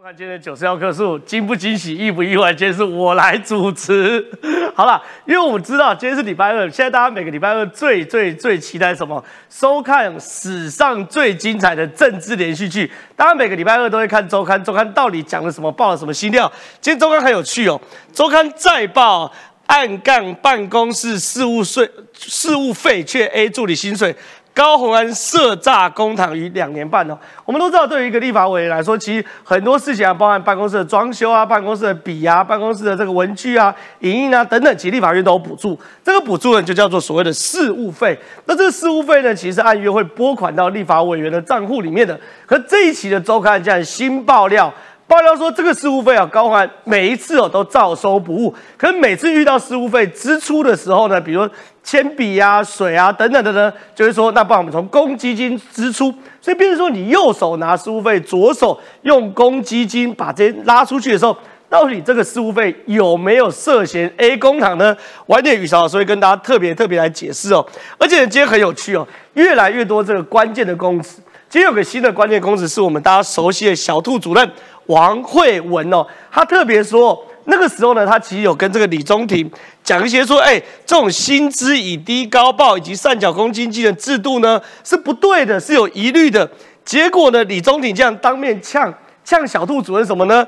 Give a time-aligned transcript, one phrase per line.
[0.00, 2.54] 看今天九十幺棵树，惊不惊喜，意不意外？
[2.54, 4.24] 今天是我来主持。
[4.72, 9.22] 好了，因为我们知道今天是礼拜二，现在大家每个礼拜二最最最期待什么？
[9.50, 12.88] 收看史上最精彩的政治连续剧。
[13.16, 16.50] 大家每个礼拜二都会看周刊，周刊到底讲了什么，报了什么新料？
[16.80, 17.80] 今天周刊很有趣哦，
[18.12, 19.32] 周刊再报
[19.66, 24.14] 暗杠办公室事务税事务费却 A 助理薪水。
[24.58, 35.78] 高鸿安涉诈公堂逾两年半哦，我们都知道，对于一个立法委员来说，其实很多事情啊，包含办公室的装修啊、办公室的笔啊、办公室的这个文具啊、影印啊等等，其实立法院都有补助。
[36.02, 38.18] 这个补助呢，就叫做所谓的事务费。
[38.46, 42.18] 那这个事务费呢，其实按月会拨款到立法委员的账户里面的。
[42.44, 44.74] 可这一期的周刊竟然新爆料。
[45.08, 48.54] 爆料说，这个事务费啊，高环每一次哦都照收不误。
[48.76, 51.48] 可是每次遇到事务费支出的时候呢，比如
[51.82, 56.14] 铅笔啊、水啊等等的呢，就会说，那不然我们从公积金支出。
[56.42, 61.34] 所以，变成说你右手拿事务费，左手用公积金把这些拉出去的时候，
[61.70, 64.94] 到底这个事务费有没有涉嫌 A 工厂呢？
[65.26, 67.66] 晚点雨潮老师会跟大家特别特别来解释哦。
[67.98, 71.22] 而且今天很有趣哦，越来越多这个关键的公司。
[71.50, 74.52] 今天有个新的关键公子，是我们大家熟悉的小兔主任。
[74.84, 79.50] 王慧文哦，他特别说，那个时候呢，他其实有跟这个李宗廷
[79.82, 86.50] 讲一些说，哎，这种薪资以低高报以及三角公经济的制度呢，是不对的，是有疑虑的。
[86.84, 88.92] 结果呢，李宗廷这样当面呛
[89.24, 90.46] 呛小兔主任什么呢？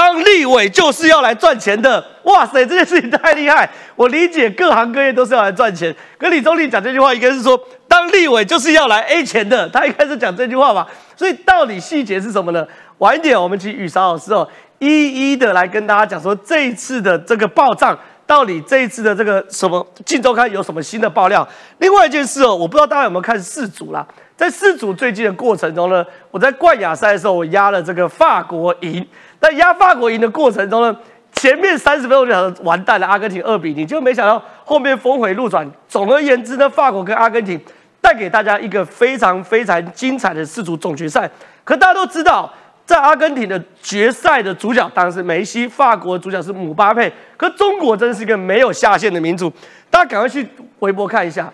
[0.00, 2.02] 当立委就是要来赚钱的。
[2.22, 3.68] 哇塞，这件事情太厉害！
[3.94, 9.68] 我理解各行各业都是要来赚钱，跟李宗立讲这句话，应该是说，当立委就是要来 A 钱的。
[9.68, 10.88] 他应该是讲这句话吧？
[11.14, 12.66] 所以到底细节是什么呢？
[12.96, 17.98] 晚一点，我们请雨裳老师哦，一一的来跟大家讲说这一次的这个报账，
[18.30, 21.46] 到底这一次的这个什么《镜周刊》有什么新的爆料？
[21.78, 29.04] 另外一件事哦，我不知道大家有没有看四组啦，在四组最近的过程中呢，我在冠亚赛的时候，我压了这个法国赢，
[29.40, 30.96] 但压法国赢的过程中呢，
[31.32, 35.68] 前面三十分钟就想完蛋了，阿根廷二比零，就没想到后面峰回路转。
[35.88, 37.60] 总而言之呢，法国跟阿根廷
[38.00, 41.28] 带给大家一个非常非常精彩的四组总决赛。
[41.64, 42.48] 可大家都知道。
[42.90, 47.12] 在阿根廷的决赛的主角当然是梅西，法国主角是姆巴佩。
[47.36, 49.48] 可中国真是一个没有下限的民族，
[49.88, 50.44] 大家赶快去
[50.80, 51.52] 微博看一下。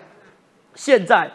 [0.73, 1.29] 现在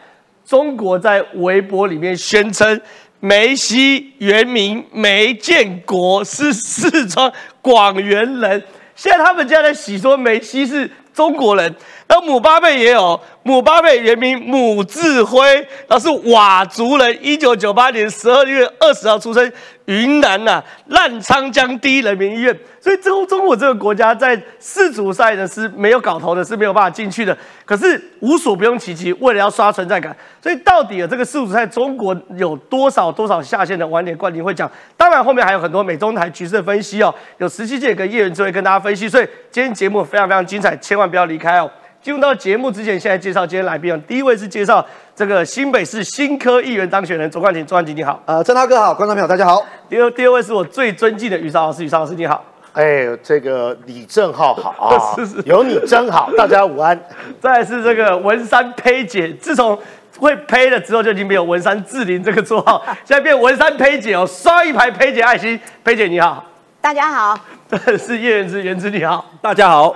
[0.45, 2.81] 中国在微博里面宣称
[3.21, 7.31] 梅西原名梅建国，是四川
[7.61, 8.61] 广元人。
[8.95, 11.73] 现在他们家在洗说梅西是中国人，
[12.07, 13.19] 那姆巴佩也有。
[13.45, 19.51] 姆巴佩原名姆志辉，那是佤族人，一九九八年十二月二十号出生，
[19.83, 22.57] 云南呐澜沧江第一人民医院。
[22.79, 27.37] 所以中中国这个国家在世足赛呢是没有搞头的，是没有办法进去的。
[27.65, 30.15] 可是无所不用其极，为了要刷存在感。
[30.41, 34.71] 所以到底啊这个世足赛中国有多少多少下线的晚点冠军会讲？
[34.95, 39.09] 当然后面还有很多美中台局势的分析哦，有十七届跟叶元之会跟大家分析。
[39.09, 41.69] 所以今天节目非常非常精彩，千万不要离开哦。
[42.03, 44.03] 进入到节目之前，现在介绍今天来宾。
[44.05, 48.21] 第一位是介绍这个新北市新科议员当选人卓冠廷，卓冠廷你好。
[48.25, 49.65] 呃，郑涛哥好，观众朋友大家好。
[49.87, 52.43] 第二第二位是我最尊敬的于少老师，于少老师你好。
[52.73, 57.01] 哎，这个李正浩好 啊，是是，有你真好， 大家午安。
[57.39, 59.79] 再来是这个文山胚姐，自从
[60.17, 66.43] 会胚了之后，就已经没有文山志玲这个绰号，现在变文山胚姐哦，刷一排胚姐爱心，胚姐你好。
[66.81, 67.39] 大家好，
[67.97, 69.95] 是叶元之，元之你好，大家好。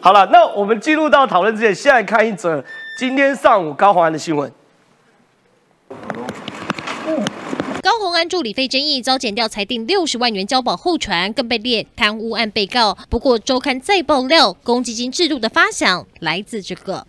[0.00, 2.64] 好了，那我们进入到讨论之前，先来看一则
[2.98, 4.50] 今天上午高宏安的新闻。
[7.82, 12.96] 高宏安助理费争议遭检调裁定六十万元交保候传，更被列贪污案被告。
[13.08, 17.06] 不过周刊再爆料，公积金制度的发想来自这个。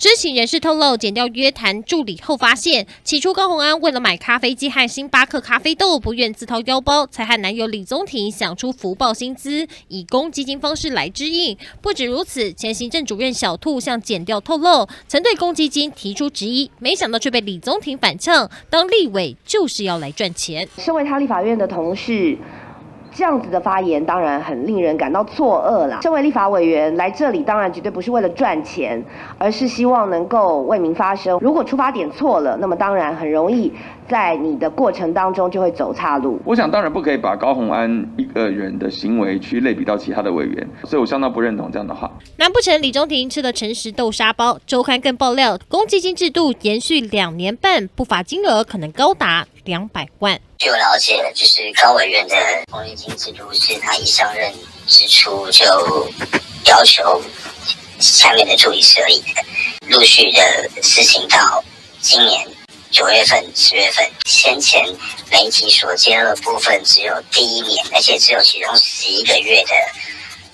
[0.00, 11.54] 知情人士透露，剪掉约谈助理后发现，起初高鸿安为了买咖啡机和星巴克咖啡豆，不愿自掏腰包，才和男友李宗廷想出福报薪资，以公积金方式来支应。
[11.82, 20.66] 不止如此，前行政主任小兔向剪掉透露，曾对公积金提出质疑，没想到却被李宗廷反呛，当立委就是要来赚钱。
[20.78, 22.38] 身为他立法院的同事。
[23.12, 26.00] 这样子的发言当然很令人感到错愕啦。
[26.02, 29.02] 身为立法委员来这里，当然绝对不是为了赚钱，
[29.38, 31.38] 而是希望能够为民发声。
[31.40, 33.72] 如果出发点错了，那么当然很容易
[34.08, 36.40] 在你的过程当中就会走岔路。
[36.44, 42.10] 我想当然不可以把高鸿安一个人的行为去类比到其他的委员，所以我相当不认同这样的话。
[42.36, 44.58] 难不成李中庭吃了诚实豆沙包？
[44.66, 50.38] 周刊更爆料，公积金制度延续两年半，不法金额可能高达两百万。
[50.60, 52.36] 据我了解，就是高委员的
[52.70, 54.52] 公积金制度是他一上任
[54.86, 55.64] 之初就
[56.66, 57.18] 要求
[57.98, 59.42] 下面的助理设立的，
[59.88, 61.64] 陆续的实行到
[62.02, 62.46] 今年
[62.90, 64.84] 九月份、十月份，先前
[65.30, 69.72] 媒体所揭露的部分只有第一年，而且只有其中十一个月的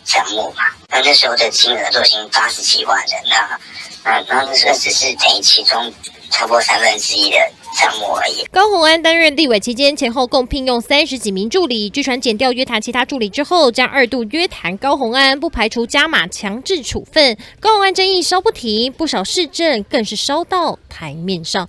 [0.05, 0.63] 账目嘛。
[0.89, 3.59] 那那时候的金额都已经八十几万了，那
[4.05, 5.93] 那那那只是等于其中
[6.31, 7.37] 超过三分之一的。
[7.75, 8.43] 项目而已。
[8.51, 11.91] 高鸿安担任立委期间，前后共聘用三十几名助理。
[11.91, 17.37] 据传减掉约谈其他助理之后，将二度约谈高鸿安，不排除加码强制处分。
[17.61, 21.69] 高鸿安争议稍不停，不少市政更是烧到台面上。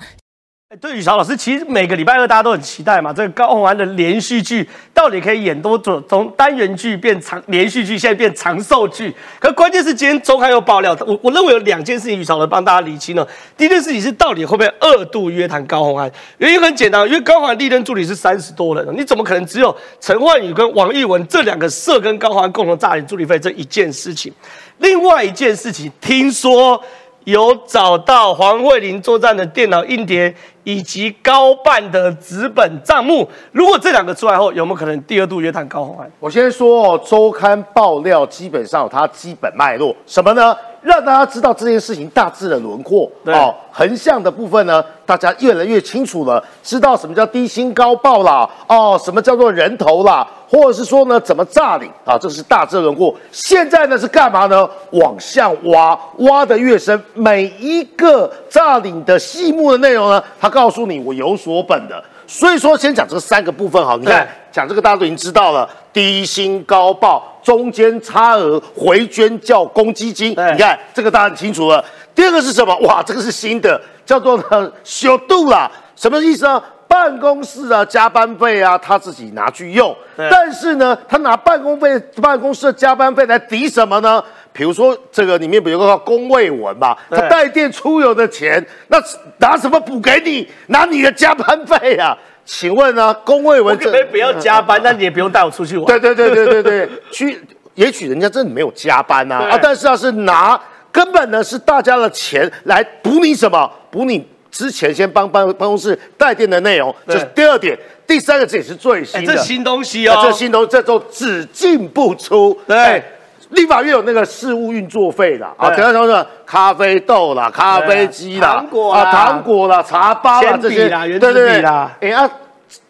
[0.81, 3.13] 对，宇潮老师，其实每个礼拜二大家都很期待嘛。
[3.13, 6.01] 这个高洪安的连续剧到底可以演多久？
[6.01, 9.15] 从单元剧变长连续剧，现在变长寿剧。
[9.39, 13.25] 可关键是今天周刊又爆料，我我认为有两件事情，宇潮能帮大家理清了。
[13.55, 16.11] 第一件事情是，到底会不会二度约谈高洪安？
[16.37, 24.33] 原因很简单，因为高洪安历任助理是三十多人，你怎么可能只有陈焕宇跟王玉文这两个社跟高洪安共同诈领助理费这一件事情？
[24.79, 26.83] 另外一件事情，听说。
[27.27, 30.33] 有找到黄慧玲作战的电脑硬碟
[30.67, 33.25] 以及高办的资本账目。
[33.53, 36.11] 如果这两个出来后，有没有可能第二度约谈高洪安？
[36.19, 40.53] 我先说哦，周刊爆料基本上它基本脉络，什么呢？
[40.87, 52.17] 让大家知道这件事情大致的轮廓哦，横向的部分呢，大家越来越清楚了，知道什么叫低薪高报啦，哦，什么叫做人头啦，或者是说呢，怎么诈领啊？
[52.17, 53.13] 这是大致的轮廓。
[53.33, 54.65] 现在呢是干嘛呢？
[54.91, 62.01] 往下挖，挖的越深，每一个诈领的细目的内容呢，他告诉你我有所本的。
[62.29, 63.97] 所以说，先讲这三个部分哈。
[63.99, 70.31] 你看，讲这个大家都已经知道了，低薪高报，中间差额回捐叫公积金。
[70.31, 71.85] 你看这个大家很清楚了。
[72.15, 72.75] 第二个是什么？
[72.79, 75.69] 哇，这个是新的，叫做呢修度啦。
[75.95, 76.59] 什么意思呢？
[76.87, 79.95] 办公室啊，加班费啊，他自己拿去用。
[80.31, 84.23] 但是呢，他拿办公费、办公室的加班费来抵什么呢？
[84.51, 88.97] 比如说这个里面不有个工位文嘛，他带电出游的钱，那
[89.37, 90.47] 拿什么补给你？
[90.65, 92.17] 拿你的加班费啊？
[92.47, 95.85] 请问呢，工位文可以不要加班，那你也不用带我出去玩。
[95.85, 97.39] 对对对对对对，去，
[97.75, 100.57] 也许人家真的没有加班呐啊，但是啊是拿
[100.89, 103.69] 根本呢是大家的钱来补你什么？
[103.91, 107.77] 补你之前先帮办办公室带电的内容，这是第二点。
[108.07, 112.57] 第三个这也是最新的，这新东西哦，这新东这都只进不出。
[112.65, 113.03] 对。
[113.49, 121.91] 立法院有那个事务运作费的啊，等下说是咖啡豆啦、咖啡机啦、糖果啊、糖果啦、茶包啦这些，对对对啦。
[122.01, 122.29] 哎啊，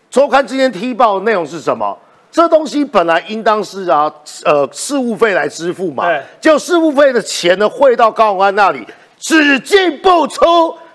[0.10, 1.98] 周刊今天踢爆的内容是什么？
[2.32, 4.12] 这东西本来应当是啊，
[4.46, 6.06] 呃，事务费来支付嘛，
[6.42, 8.86] 就事务费的钱呢汇到高永安那里，
[9.20, 10.44] 只进不出。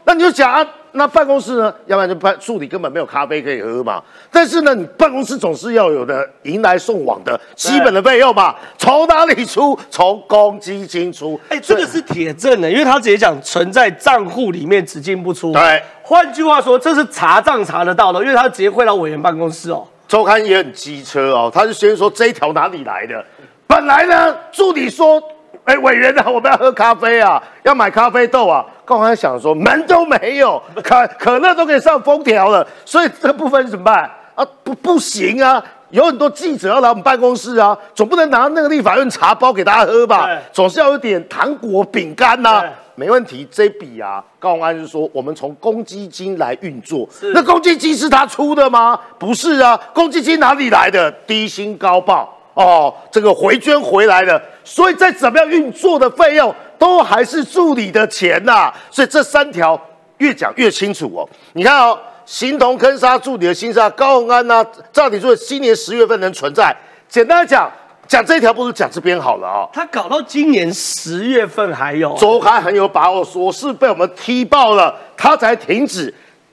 [0.04, 0.66] 那你就讲啊。
[0.94, 1.74] 那办公室呢？
[1.86, 4.02] 要不然就办助理根本没有咖啡可以喝嘛。
[4.30, 8.54] 但是呢，你办公室总是要有的迎来送往的基本的费用嘛。
[8.76, 9.78] 从哪里出？
[9.90, 11.40] 从公积金出。
[11.48, 15.52] 哎，这个是铁证的，因为他直接讲存在账户里面只进不出。
[15.52, 19.86] 对，换句话说，这是查账查得到的，因为他直接汇到委员办公室哦。
[20.06, 23.24] 周刊也很机车哦，他就先说这一条哪里来的？
[23.66, 25.22] 本来呢，助理说。
[25.64, 28.64] 哎，委员啊，我们要喝咖啡啊，要买咖啡豆啊。
[28.84, 34.44] 刚才想说门都没有， 可可乐都可以上封条了，所以这部分怎么办啊？
[34.64, 40.28] 不不行啊，有很多记者要来我们办公室啊，总不能拿那个立法院茶包给大家喝吧？
[40.52, 42.64] 总是要有点糖果饼干呐。
[42.94, 48.98] 没问题，这笔啊，高安就说我们从公积金来运作，那公积金是他出的吗？
[49.18, 51.10] 不是啊，公积金哪里来的？
[51.26, 52.36] 低薪高报。
[52.54, 58.72] 哦，这个回捐回来了，所以再怎么样运作的费用都还是助理的钱呐。
[58.90, 59.80] 所以这三条
[60.18, 61.28] 越讲越清楚哦。
[61.54, 66.74] 你看哦，形同坑杀助理的心杀高鸿安呐，照理说今年十月份能存在。
[67.08, 67.70] 简单讲，
[68.06, 69.68] 讲这条不如讲这边好了啊。
[69.72, 76.12] 他搞到今年十月份还有，周刊很有把握说是被我们踢爆了，他才停止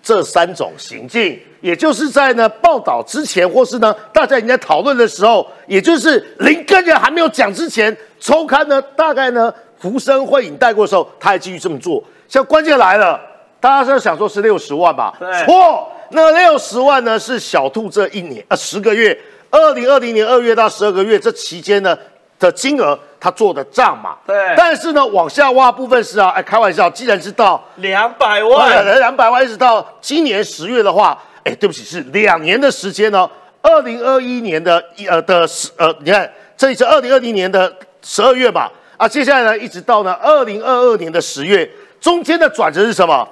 [0.09, 1.39] 这三种行径。
[1.61, 12.03] 也就是在呢报道之前，或是呢大家已经在讨论的时候，也就是林根人还没有讲之前，抽刊呢大概呢浮生会影带过的时候，他还继续这么做。
[12.27, 13.19] 像关键来了，
[13.59, 15.13] 大家是想说是六十万吧？
[15.45, 19.15] 错，那六十万呢是小兔这一年啊十个月，
[19.51, 21.95] 二零二零年二月到十二个月这期间呢
[22.39, 24.15] 的金额，他做的账嘛。
[24.25, 24.53] 对。
[24.55, 31.17] 但是呢往下挖部分是啊，哎开玩笑，既然是到两百万，两百万一直到今年十月的话。
[31.45, 33.27] 哎，对不起，是两年的时间呢。
[33.61, 38.69] 二零二一年的一呃的十呃，你看这里是二零二零年的十二月吧？
[38.97, 41.67] 啊，接下来呢，一直到呢二零二二年的十月，
[42.01, 43.27] 中间的转折是什么？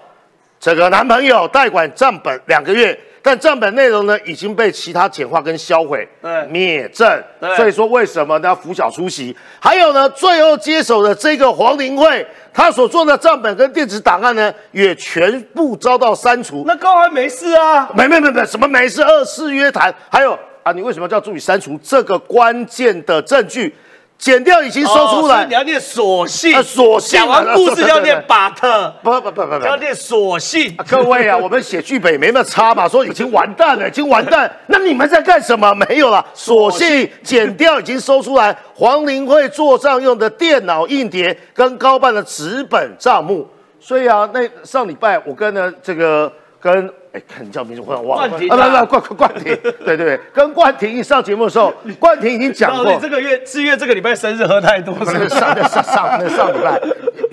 [0.58, 7.06] 这个男朋友代管账本两个月，但账本内容呢已经被其他简化跟销毁，对灭证
[7.42, 7.54] 对。
[7.58, 8.56] 所以说为什么呢？
[8.56, 16.64] 拂晓出席，还有呢，最后接手的这个黄林慧，他所做的账本跟电子档案呢，也全部遭到删除。
[16.66, 17.90] 那高还没事啊？
[17.94, 19.04] 没没没没，什么没事？
[19.04, 23.76] 二次约谈，还有啊，你为什么叫助理删除这个关键的证据？
[24.18, 30.86] 剪掉已经收出来你，要念索性，啊索性讲完故事要念 but，不不不不不，要念索性、啊。
[30.90, 34.52] 各位啊， 我们写剧本也没那么差嘛，说已经完蛋了，已经完蛋。
[34.68, 35.72] 那你们在干什么？
[35.76, 43.48] 没有了，索性剪掉已经收出来黄林会做账用的电脑硬碟跟高办的纸本账目。
[43.80, 54.94] 所以啊，那上礼拜我跟呢这个跟哎，看你叫名字我忘了，冠廷啊啊，不不冠冠冠廷，对对对，跟冠廷一上节目的时候，冠廷已经讲过这个月四月这个礼拜生日喝太多？
[55.04, 55.28] 上
[55.68, 56.80] 上上那上礼拜，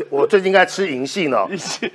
[0.08, 1.46] 我最近应该吃银杏哦。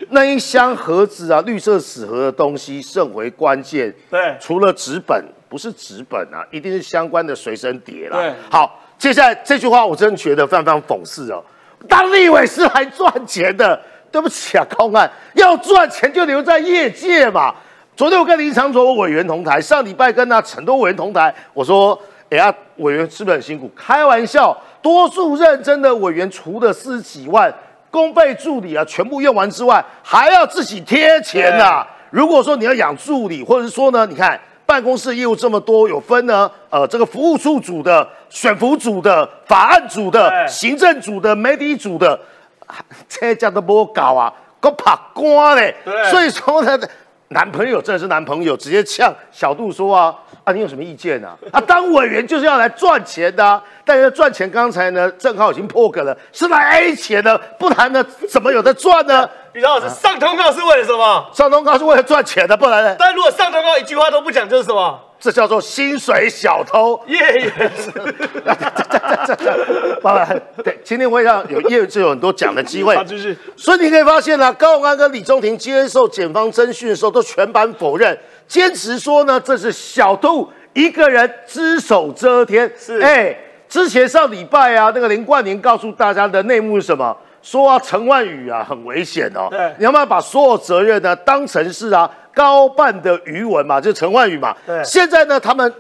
[0.10, 3.94] 那一箱盒子啊，绿色纸盒的东西甚为关键。
[4.12, 8.18] 对除了纸本，不是纸本啊，一定是相关的随身碟啦。
[8.18, 11.44] 对好，接下来这句话我真的觉得非常非常讽刺哦。
[11.88, 13.82] 当立委是来赚钱的，
[14.12, 17.56] 对不起啊，高安要赚钱就留在业界嘛。
[18.00, 23.70] 昨天我跟林长卓委员同台，上礼拜跟那很多委员同台，我说，哎呀，委员是不是很辛苦？
[23.76, 27.54] 开玩笑，多数认真的委员除了四十几万
[27.92, 42.18] 公费助理啊全部用完之外，还要自己贴钱呐、如果说你要养助理，或者是说呢，你看办公室业务这么多，有分呢，呃，这个服务处组的、选服组的、法案组的、行政组的、媒体组的，
[43.10, 45.76] 这家都不搞啊，够怕官嘞。
[46.10, 46.80] 所以说呢，
[47.32, 51.38] 男朋友真的是男朋友，直接呛小杜说啊啊，你有什么意见啊？
[51.54, 59.30] 啊，当委员就是要来赚钱的、啊，但是赚钱刚才呢，正好已经破梗了，是来 A 钱的，不谈呢，怎么有的赚呢？
[59.54, 61.30] 李老师上通告是为了什么？
[61.34, 65.00] 上通告是为了赚钱的，不然呢，但如果上通告一句话都不讲，就是什么？
[65.20, 67.00] 这叫做薪水小偷。
[67.08, 67.92] 业员是。
[70.02, 70.26] 爸爸，
[70.64, 73.04] 对，今天会让有业就有很多讲的机会好，。
[73.04, 73.38] 继续。
[73.56, 82.72] 所以你可以发现呢、高永安跟李宗廷接受检方侦讯的时候，都全盘否认，坚持说呢这是小杜一个人只手遮天。
[82.78, 83.36] 是哎，
[83.68, 87.16] 之前上礼拜啊，那个林冠宁告诉大家的内幕是什么？
[87.42, 89.48] 说啊，陈万宇啊很危险哦。
[89.50, 94.56] 对你要不要把所有责任呢当成是啊高办的余文嘛，就是陈万宇嘛。
[94.66, 95.74] 对现在呢，他们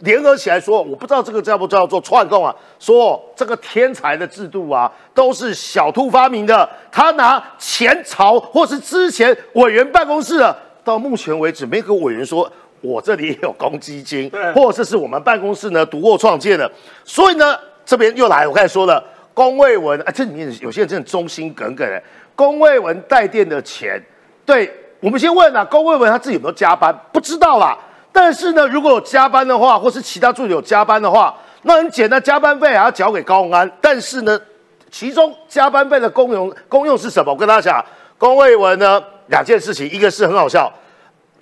[0.00, 12.50] 联合起来说，我不知道这个叫不叫做串供啊，说这个天才的制度啊，都是小兔发明的，他拿前朝或是之前委员办公室的，到目前为止没有个委员说。
[12.84, 16.68] 我这里也有公积金，或者这是我们办公室呢独获创建的，
[17.04, 19.00] 所以呢，这边又来，我刚才说了，
[19.34, 22.02] 龚卫文，啊，这里面有些人真的忠心耿耿哎，
[22.34, 24.02] 龚卫文带电的钱，
[24.44, 26.94] 对我们先问啊，龚卫文他自己有没有加班？
[27.12, 27.76] 不知道啦。
[28.12, 33.70] 但是呢，如果有加班的话，或是其他助理有加班的话，那很简单，加班费还要缴给高鸿安。
[33.80, 34.38] 但是呢，
[34.90, 37.32] 其中加班费的功用功用是什么？
[37.32, 37.84] 我跟大家讲，
[38.18, 40.70] 龚卫文呢两件事情，一个是很好笑，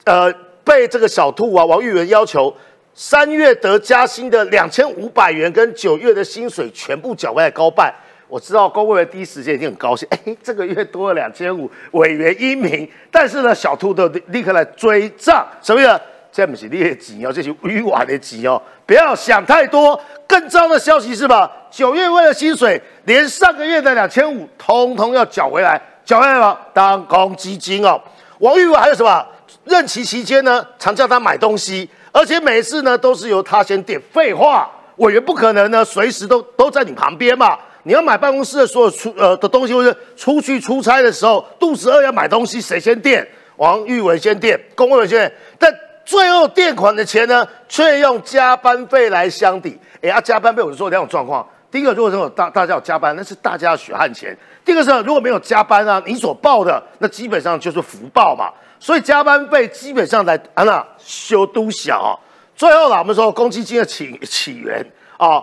[0.05, 0.33] 呃，
[0.63, 2.55] 被这个小兔啊王玉文要求
[3.03, 7.91] 三月得加薪的两千五百元跟九月的薪水全部缴回来高办。
[8.29, 12.87] 我知道龚卫文第一时间一定很高兴，哎，这个月多了两千五，委员英明。
[13.11, 15.99] 但是呢，小兔都立刻来追账，什么意思？
[16.31, 19.99] 这不是你的钱哦，这是委婉的钱哦，不要想太多。
[20.29, 21.51] 更糟的消息是吧？
[21.71, 26.59] 九月为了薪水，连上个月的两千五，通通要缴回来，缴回来吗？
[26.75, 27.99] 当公积金哦。
[28.41, 29.27] 王玉文还有什么？
[29.65, 34.01] 任期期间呢，常叫他买东西，而且每次呢都是由他先垫。
[34.13, 37.59] 废话，委员不可能呢随时都都在你旁边嘛。
[37.85, 43.27] 你要买办公室的所有出呃的东西，或者出去出差的时候，肚子饿要买东西，谁先垫？
[43.57, 45.75] 王玉文先垫，龚文先垫，但
[46.05, 49.79] 最后垫款的钱呢，却用加班费来相抵。
[50.03, 51.47] 哎呀，加班费我就说两种状况。
[51.71, 58.51] 第一个，如果说大大家有加班，那是大家的血汗钱；第二个是如果没有加班啊，你所报的那基本上就是福报嘛。
[58.81, 62.11] 所以加班费基本上来啊那修都小、哦。
[62.57, 64.85] 最后啦，我们说公积金的起起源
[65.19, 65.41] 啊、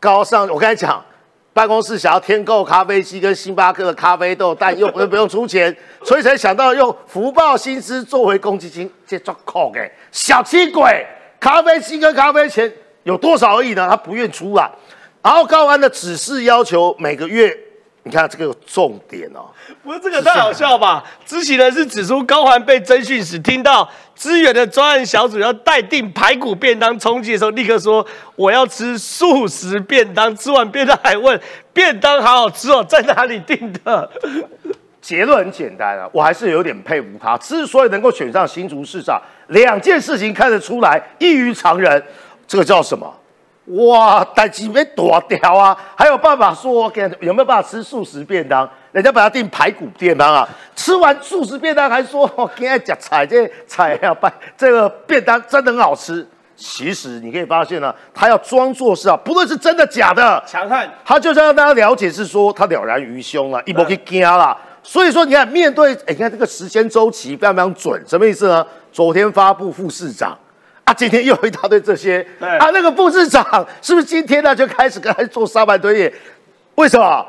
[0.00, 1.04] 高尚，我刚才讲。
[1.54, 11.04] 办公室想要添购咖啡机跟星巴克的咖啡豆，但又不不用出钱， 所以才想到用福报薪资作为公积金，这抓扣给小气鬼。
[11.40, 13.88] 咖啡机跟咖啡钱有多少而已呢？
[13.90, 14.70] 他不愿出啊。
[15.20, 17.58] 然后高安的指示要求每个月，
[18.04, 19.46] 你看这个有重点哦。
[19.82, 21.04] 不是这个太好笑吧？
[21.26, 30.34] 知情人士指出，高环被侦讯时听到支援的专案小组要待定排骨便当充饥的时候，立刻说我要吃素食便当。
[30.34, 31.38] 吃完便当还问
[31.72, 34.10] 便当好好吃哦，在哪里订的？
[35.00, 37.36] 结论很简单啊，我还是有点佩服他。
[37.38, 42.02] 之所以能够选上新竹市长，两件事情看得出来异于常人。
[42.46, 43.12] 这个叫什么？
[43.76, 45.78] 哇，代志没多屌啊！
[45.94, 48.68] 还有办法说，给有没有办法吃素食便当？
[48.92, 56.26] 人家把他订排骨便当啊，吃完素食便当还说， 我今天夹菜，这菜要拜这个便当真的很好吃。
[56.56, 64.56] 其实你可以发现呢，他要装作是啊，不论是真的假的，强悍，他就是让大家了解是说他了然于胸了，一波可以惊了。
[64.82, 68.66] 所以说你看，面对哎，你看这个时间周期非常非常准，什么意思呢？
[68.90, 70.36] 昨天发布副市长
[70.88, 73.44] 啊，今天又一大堆这些，啊，那个副市长
[73.82, 76.12] 是不是今天呢就开始跟他做沙盘推演？
[76.76, 77.26] 为什么？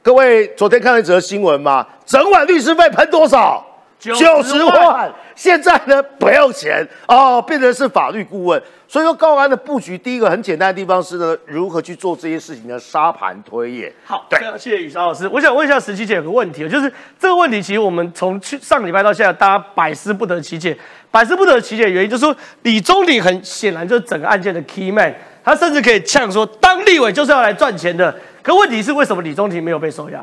[0.00, 1.86] 各位昨天看了一则新闻吗？
[2.06, 3.62] 整晚律师费喷多少？
[4.10, 8.60] 九十万，现在呢不用钱哦，变成是法律顾问。
[8.88, 13.90] 所以说高安的布局，第一个很简单的地方是呢，如何去做这些事情的沙盘推演。
[14.04, 15.26] 好，对，谢谢雨韶老师。
[15.28, 20.76] 我想问一下石琪姐有个问题，就是这个问题其实我们从去上个礼拜到现在，大家百思不得其解。
[21.10, 28.14] 百思不得其解的原因就是说，李宗鼎很显然就是整个案件的 key man，他甚至可以呛说，当立委就是要来赚钱的。
[28.42, 30.22] 可问题是，为什么李宗廷没有被收押？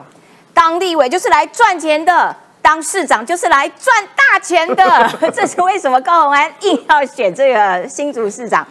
[0.54, 2.36] 当立委就是来赚钱的。
[2.70, 8.64] 当市长就是来赚大钱的， 这是为什么高鸿安硬要选这个新竹市长？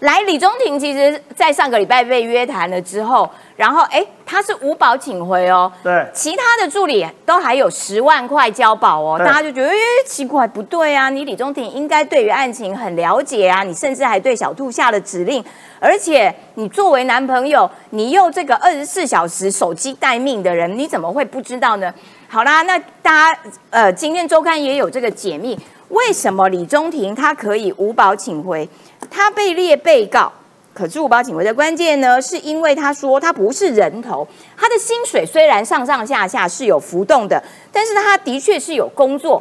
[0.00, 15.42] 来，李中庭其实在上个礼拜被约谈了之后，然后哎，他是五保请回哦，对，其他的助理都还有十万块交保哦，大家就觉得哎奇怪不对啊，你李中庭应该对于案情很了解啊，你甚至还对小兔下了指令，
[15.78, 21.94] 而且你作为男朋友，你又这个二十四小时手机待命的人，你怎么会不知道呢？
[22.34, 23.38] 好啦，那大家
[23.70, 25.56] 呃，今天周刊也有这个解密，
[25.90, 28.68] 为什么李中庭他可以无保请回？
[29.08, 30.32] 他被列被告，
[30.72, 34.26] 可是无保请回的关键呢，是因为他说他不是人头，
[34.56, 39.40] 他的薪水虽然上上下下是有浮动的，但是他的确是有工作，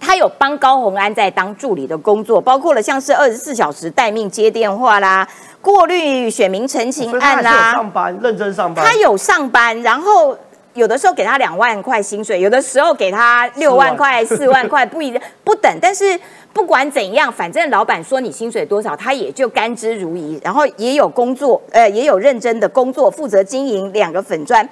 [0.00, 5.28] 他有帮高红安在当助理的工作，包括了像是二十四小时待命接电话啦，
[5.60, 10.34] 过滤选民陈情案啦，上班认真上班，他有上班，然后。
[10.78, 15.70] 有的时候给他两万块薪水，有的时候给他六万块、 四万块，不一不等。
[15.82, 16.18] 但是
[16.52, 20.40] 不管怎样，反正老板说你薪水多少，他也就甘之如饴。
[20.42, 24.66] 然后也有工作，呃，也有认真的工作，负责经营两个粉砖。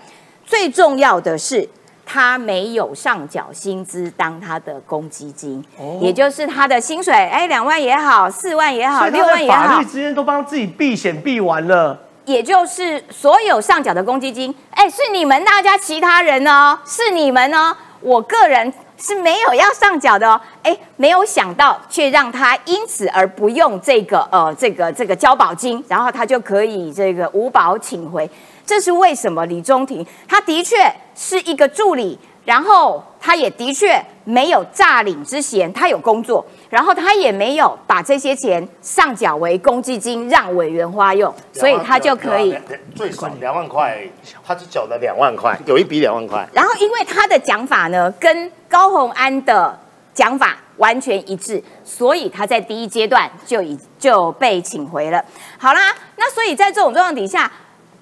[0.44, 1.68] 最重要的是，
[2.04, 5.64] 他没有上缴薪资当他的公积金，
[6.00, 11.98] 也就是他的薪水，哎，两万也好，四万也好，六万也好，法律之间都帮自己避险避完了。
[12.26, 28.28] 也就是所有上缴的公积金，哎，是你们大家其他人哦，是你们哦，我个人是没有要上缴的哦，哎，没有想到却让他因此而不用这个呃这个这个交保金，然后他就可以这个无保请回，
[28.66, 29.46] 这是为什么？
[29.46, 30.76] 李中庭他的确
[31.14, 32.18] 是一个助理。
[32.46, 42.56] 然后他也的确没有诈领之嫌，他有工作，然后他也没有把这些钱上缴为公积金让委员花用，所以他就可以
[42.94, 43.98] 最少两万块，
[44.44, 46.48] 他只缴了两万块，有一笔两万块。
[46.52, 49.78] 然后因为他的讲法呢跟高鸿安的
[50.14, 55.24] 讲法完全一致，所以他在第一阶段就已就被请回了。
[55.58, 57.50] 好啦，那所以在这种状况底下。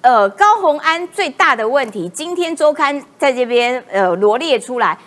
[0.07, 4.98] 呃，高红安最大的问题，今天周刊在这边呃罗列出来，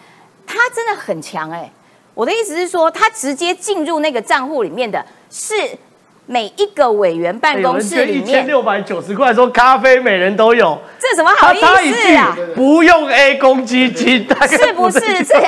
[0.48, 1.72] 他真的很强哎。
[2.18, 5.54] 我的意思是说，他直接进入那个账户里面的是
[6.26, 11.60] 每一个委员办公室里面一千六百九十块，说咖啡每人都有，这什么好意
[11.94, 12.36] 思啊？
[12.56, 15.24] 不用 A 公积金，是不是？
[15.24, 15.40] 这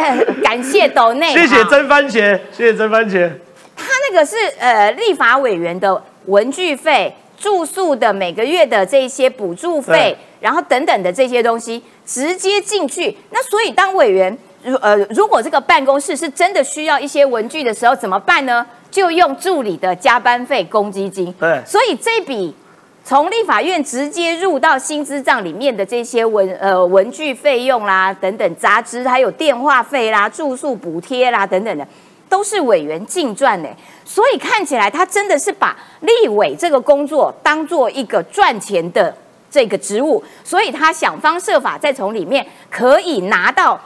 [0.43, 3.27] 感谢斗内，谢谢真番茄，谢谢真番茄。
[3.75, 7.15] 他那个是呃立法委员的文具费。
[7.41, 13.17] 住宿的每个月的这些补助费，然后等等的这些东西直接进去。
[13.29, 18.65] 那所以当委员如呃如果这个办公室是真的需要一些文具的时候怎么办呢？
[18.91, 21.34] 就用助理的加班费公积金。
[21.39, 22.56] 对，所以这笔
[23.04, 31.88] 从立法院直接入到薪资账里面的这些文呃文具费用啦等等杂支，还有电话费啦、住宿补贴啦等等的。
[32.28, 33.67] 都是委员净赚的，
[34.06, 39.12] 所以看起来他真的是把立委这个工作当做一个赚钱的
[39.50, 43.82] 这个职务，所以他想方设法再从里面可以拿到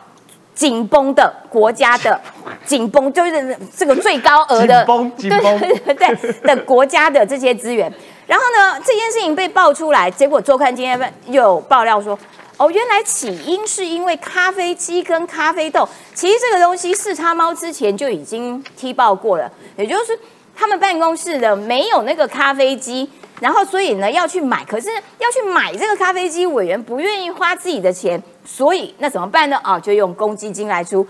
[0.53, 2.19] 紧绷的国家的
[2.65, 4.85] 紧绷，就是这个最高额的
[5.17, 7.91] 紧绷 对的国家的这些资源。
[8.27, 12.17] 然后呢，这件事情被爆出来，结果周刊今天又爆料说。
[12.55, 20.17] 哦，原来起因是因为咖啡机跟咖啡豆，其实这个东西四叉猫之前就已经踢爆过了，也就是
[20.55, 23.09] 他们办公室的没有那个咖啡机，
[23.41, 29.59] 然后所以呢要去买，可是要去买这个咖啡机，委员不愿意花自己的钱，所以那怎么办呢？
[29.63, 31.05] 哦，就用公积金来出。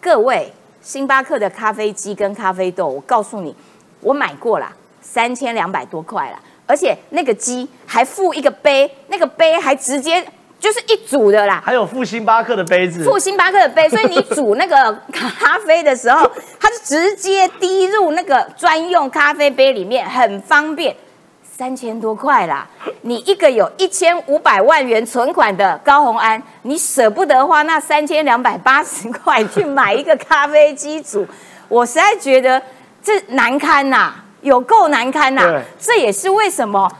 [0.00, 3.54] 各位，星巴克的咖啡机跟咖啡豆，我告诉你，
[4.00, 10.24] 我买过了，三千两百多块了，而且那个机还附一个杯，那个杯还直接。
[10.60, 20.94] 就是一组的啦，还有附星巴克的杯子，附星巴克的杯， 所以你煮那个咖啡的时候，它是直接滴入那个专用咖啡杯里面，很方便。
[21.42, 22.66] 三千多块啦，
[23.02, 31.26] 你一个有一千五百万元存款的高红安，你舍不得花那三千两百八十块去买一个咖啡机煮，
[31.68, 32.60] 我实在觉得
[33.02, 35.60] 这难堪呐，有够难堪呐。
[35.78, 36.90] 这也是为什么。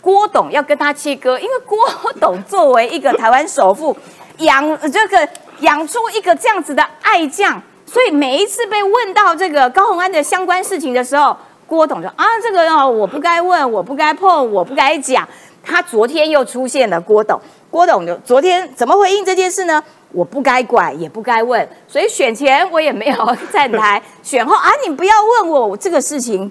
[0.00, 1.78] 郭董要跟他切割，因为郭
[2.20, 3.96] 董作为一个台湾首富，
[4.38, 5.28] 养这个
[5.60, 11.36] 养出一个这样子的爱将，所以每一次被问到这个高鸿安的相关事情的时候，
[11.66, 15.28] 郭董就啊，这个哦，我不该问，我不该碰，我不该讲。
[15.62, 17.38] 他昨天又出现了，郭董，
[17.70, 19.82] 郭董就昨天怎么回应这件事呢？
[20.12, 26.50] 我不该管，也不该问，所以选前我也没有站台，选后啊，你不要问我这个事情，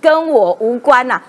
[0.00, 1.20] 跟我无关呐。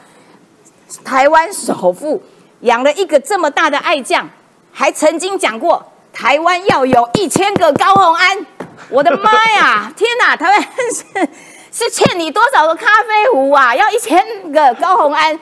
[1.04, 2.22] 台湾首富
[2.62, 4.30] 养了一个这么大的爱将，
[4.72, 8.46] 还曾经讲过台湾要有一千个高洪安。
[8.90, 9.92] 我的妈呀！
[9.96, 11.30] 天哪，台湾是
[11.72, 13.74] 是欠你多少个咖啡壶啊？
[13.74, 15.40] 要一千个高洪安。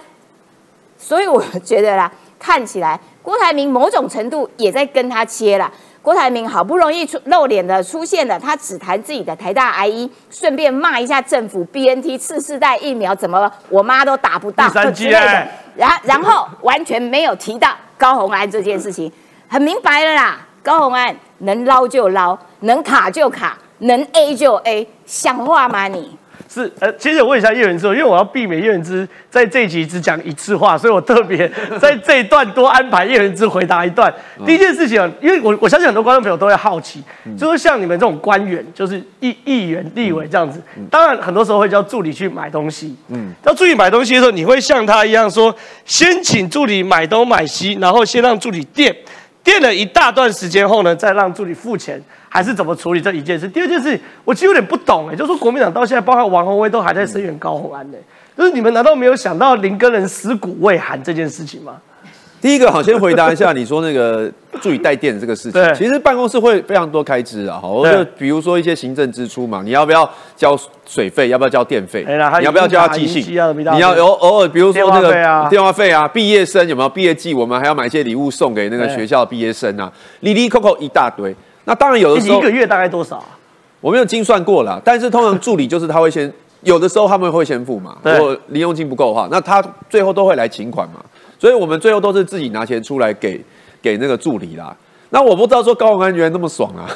[0.98, 5.72] 所以我觉得啦，看起来郭台铭某种程度也在跟他切了。
[6.10, 19.12] 郭台铭好不容易出露脸的出现了，他只谈自己的台大 I E，顺便骂一下政府 B N T 次世代疫苗怎么我妈都打不到之类的，然然后完全没有提到高红安这件事情，
[19.48, 26.18] 很明白了啦，高红安能捞就捞，能卡就卡，能 A 就 A，像话吗你？
[26.48, 31.50] 是呃，其实我问一下叶元之，因为我要避免叶元之在这一集只讲一次话，所以我特别
[31.80, 34.14] 在这一段多安排叶元之回答一段。
[34.46, 37.04] 第一件事情啊，因为我我相信很多观众朋友都会好奇，
[37.38, 42.96] 就是像你们这种官员，就是议议员、立委这样子，当然很多时候会叫助理去买东西。
[43.10, 45.54] 嗯，叫助理买东西的时候，你会像他一样说，
[45.86, 48.96] 先请助理买东买西，然后先让助理垫，
[49.44, 52.02] 垫了一大段时间后呢，再让助理付钱。
[52.30, 53.48] 还是怎么处理这一件事？
[53.48, 57.98] 第二件事，我其实有点不懂哎，就是说国民党到现在，包括王宏威都还在声援高鸿安呢，
[58.38, 61.78] 就是你们难道没有想到林根人尸骨未寒这件事情吗？
[62.42, 65.62] 第一个好，先回答一下你说那个助理带电这个事情。
[65.76, 71.28] 其实办公室会非常多开支啊，好，就比如说一些行政支出嘛，你要不要交水费？
[71.28, 72.06] 要不要交电费？
[72.08, 73.26] 你要不要交寄信？
[73.30, 75.12] 你要有偶尔，比如说那个
[75.50, 77.34] 电话费啊，毕业生有没有毕业季？
[77.34, 81.36] 我们还要买一些礼物送给那个学校的毕业生啊，里里扣扣一大堆。
[81.70, 83.38] 那当然有的时候一个月大概多少啊？
[83.80, 86.32] 我没有精算过了，但是通常助理就是他会先
[86.64, 90.96] 有的时候他们会先付嘛，如果零用金不够的话，那他最后都会来请款嘛，
[91.38, 93.40] 所以我们最后都是自己拿钱出来给
[93.84, 94.76] 给那个助理啦。
[95.12, 96.90] 那我不知道说高宏安原来那么爽啊，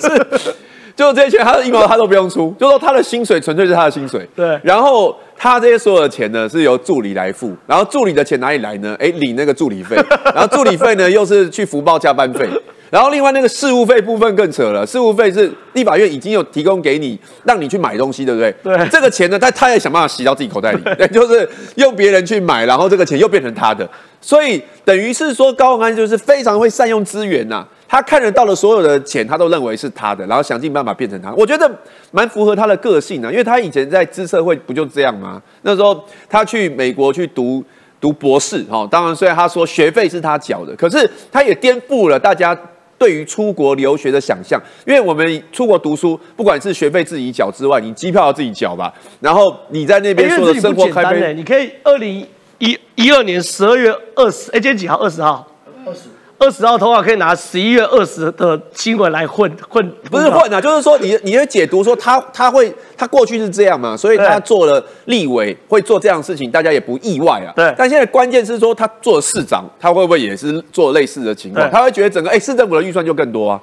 [0.00, 0.54] 是
[0.94, 8.96] 就这些钱他的一毛他都不用出，就说他的薪水纯粹是他的薪水，对，然后他这些所有的钱呢是由助理来付，然后助理的钱哪里来呢？
[8.98, 9.96] 哎，领那个助理费，
[10.34, 12.48] 然后助理费呢又是去福报加班费。
[12.90, 18.54] 然后另外那个事务费部分更扯了，事务费是立法院已经有提供给你，让你去买东西，对不对？
[18.62, 18.86] 对。
[18.88, 23.88] 这个钱呢，他他也想办法洗到自己口袋里，对， 就是用别人去买，然后这个钱又变成他的，
[24.20, 31.30] 所以等于是说高宏安就是非常会善用资源呐，他看得到的所有的钱，他都认为是他的，然后想尽办法变成他。
[31.34, 31.70] 我觉得
[32.10, 35.42] 蛮符合他的个性啊，因为他以前在资社会不就这样吗？
[35.60, 37.62] 那时候他去美国去读
[38.00, 42.58] 读博士，哈，当然虽然他说学费是他缴的，可是他也颠覆了大家。
[42.98, 48.94] 对于出国留学的想象，因为我们出国读书，不管是学费自己缴之外，你机票要自己缴吧。
[49.18, 52.24] 然后你在那边说的生活开费，你可以二零
[52.58, 54.94] 一一二年十二月二十，哎，今天几号？
[54.98, 55.44] 二十号。
[55.84, 56.02] 二十。
[56.42, 67.52] 二十号通话可以拿十一月二十的新闻来混混，不是混啊，就是说你你的解读说他他会他过去是这样嘛，所以他做了立委会做这样的事情，大家也不意外啊。
[67.54, 71.70] 对，但现在关键是说他做市长，他会不会也是做类似的情况？
[71.70, 73.60] 他会觉得整个哎市政府的预算就更多啊。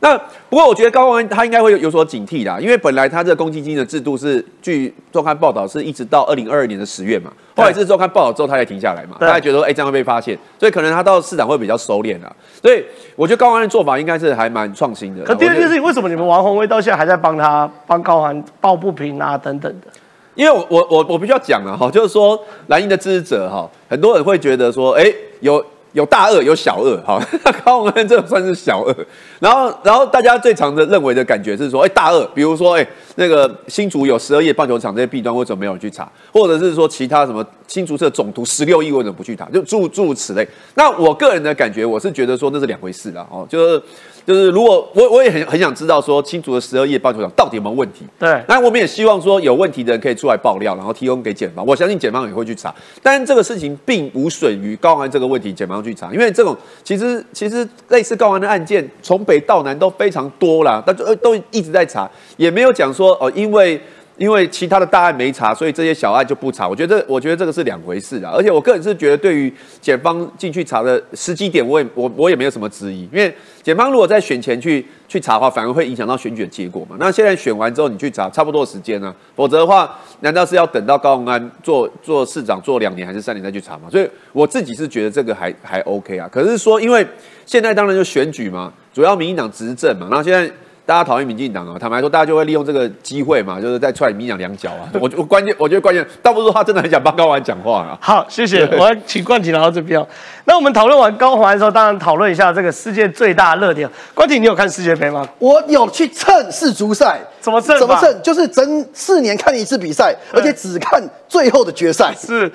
[0.00, 0.16] 那
[0.48, 12.32] 不过我觉得高安他应该会有所警惕啦，因为本来他这个公积金的制度是据周刊报道是一直到二零二二年的十月嘛，后来是周刊报道之后他才停下来嘛，大家觉得哎这样会被发现，所以可能他到市场会比较收敛啦。
[12.62, 12.84] 所以
[13.16, 15.24] 我觉得高安的做法应该是还蛮创新的。
[15.24, 19.88] 可第二件事情，为什么你们王宏威到现在还在帮他帮高安抱不平啊等等的？
[20.36, 25.64] 因为我我我我必须要讲了哈，就是说蓝营的支持者哈，很多人会觉得说哎有。
[25.92, 27.20] 有大恶有小恶，好，
[27.64, 28.94] 高鸿安这算是小恶。
[29.40, 36.10] 然后，然后大家最常的认为的感觉是说，哎，大恶，比如说，哎，那个新竹有十二页棒球场这些弊端，为什么没有去查？
[36.32, 39.46] 或者是说其他什么新竹市总图十六亿为什么不去查？
[39.46, 40.46] 就诸诸如此类。
[40.74, 43.26] 那我个人的感觉，我是觉得说那是两回事啦。
[43.30, 43.82] 哦，就是
[44.28, 48.04] 就是如果我我也很很想知道说清楚的十二页棒球场到底有没有问题？
[48.18, 51.64] 对，那我们也希望说有问题的人可以出来爆料，然后提供给检方。
[51.64, 63.80] 我相信检方也会去查，但这个事情并无损于高安这个问题，检方去查，因为这种其实其实类似高安的案件从北到南都非常多啦，但都都一直在查，也没有讲说哦，因为。
[64.18, 66.68] 因为其他的大案没查，所以这些小案就不查。
[66.68, 68.32] 我觉得，我觉得这个是两回事啊。
[68.34, 73.08] 而且我个人是觉得，对于检方进去查的时机点，我也我我也没有什么质疑。
[73.12, 76.96] 因为检方如果在选前去去查的话，反而会影响到选举的结果嘛。
[76.98, 79.14] 那现在选完之后你去查，差不多时间呢？
[79.36, 83.88] 否则的话，难道是要等到高鸿安做做市长做两年还是三年再去查吗？
[83.88, 86.28] 所以我自己是觉得这个还还 OK 啊。
[86.30, 87.06] 可是说，因为
[87.46, 90.50] 现在当然就选举嘛，主要民进党执政嘛，那现在。
[90.88, 94.88] 大家讨厌民进党啊，坦白说，大家就会利用这个机会嘛，就是再出来民进党两脚啊。
[94.98, 97.92] 我我关键，我觉得关键，倒不是说他真的很想帮高环讲话啊。
[98.00, 100.02] 好，谢谢，我要请冠廷来到这边。
[100.46, 103.86] 那我们讨论完高环的时候，当然讨论一下这个世界最大热点。
[104.14, 105.28] 冠廷，你有看世界杯吗？
[105.38, 107.78] 我有去蹭世足赛，怎么蹭？
[107.78, 108.22] 怎么蹭？
[108.22, 112.14] 就是整四年看一次比赛，而且只看最后的决赛。
[112.18, 112.50] 是，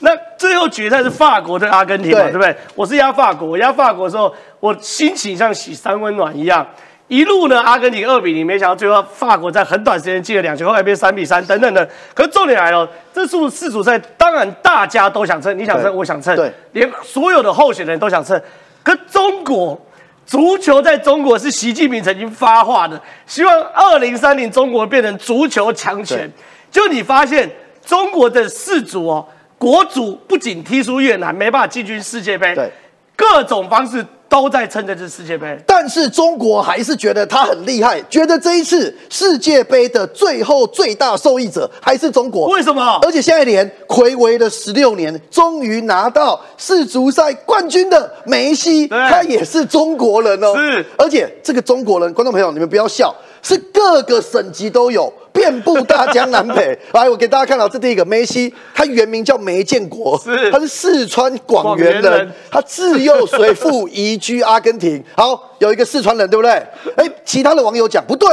[0.00, 2.54] 那最后决赛是法国对阿根廷嘛，对不对？
[2.74, 6.66] 我是压法国，我压法国的时候，我心情像洗三温暖一样。
[7.08, 11.88] 一路呢，阿根廷二比零，没想到最后法国在很短时间进了两球，后来变三比三等等的。
[12.12, 18.38] 可是重点来了，这是世足赛，当然大家都想蹭，你想蹭，我想蹭，对，连所有的候选人都想蹭。
[18.82, 19.80] 可中国
[20.26, 26.30] 足球在中国是习近平曾经发话的，希望二零三零中国变成足球强权。
[26.70, 27.50] 就你发现
[27.86, 32.70] 中国的世足哦，国足不仅踢出越南，没办法进军世界杯，对，
[33.16, 34.04] 各种方式。
[34.28, 42.46] 都在撑着这世界杯，但是中国还是觉得他很厉害，觉得这一次世界杯的最后最大受益者还是中国。
[42.50, 42.98] 为什么？
[43.02, 50.54] 而且现在连暌违了十六年，终于拿到世足赛冠军的梅西，他也是中国人哦。
[50.56, 55.10] 是，而且这个中国人，观众朋友你们不要笑，是各个省级都有。
[55.38, 65.02] 遍布大江南北，来， 我给大家看到这第一个梅西，他原名叫梅建国，是，他是四川广元人，他自幼随父移居阿根廷。
[65.16, 66.50] 好，有一个四川人，对不对？
[66.96, 68.28] 哎，其他的网友讲不对，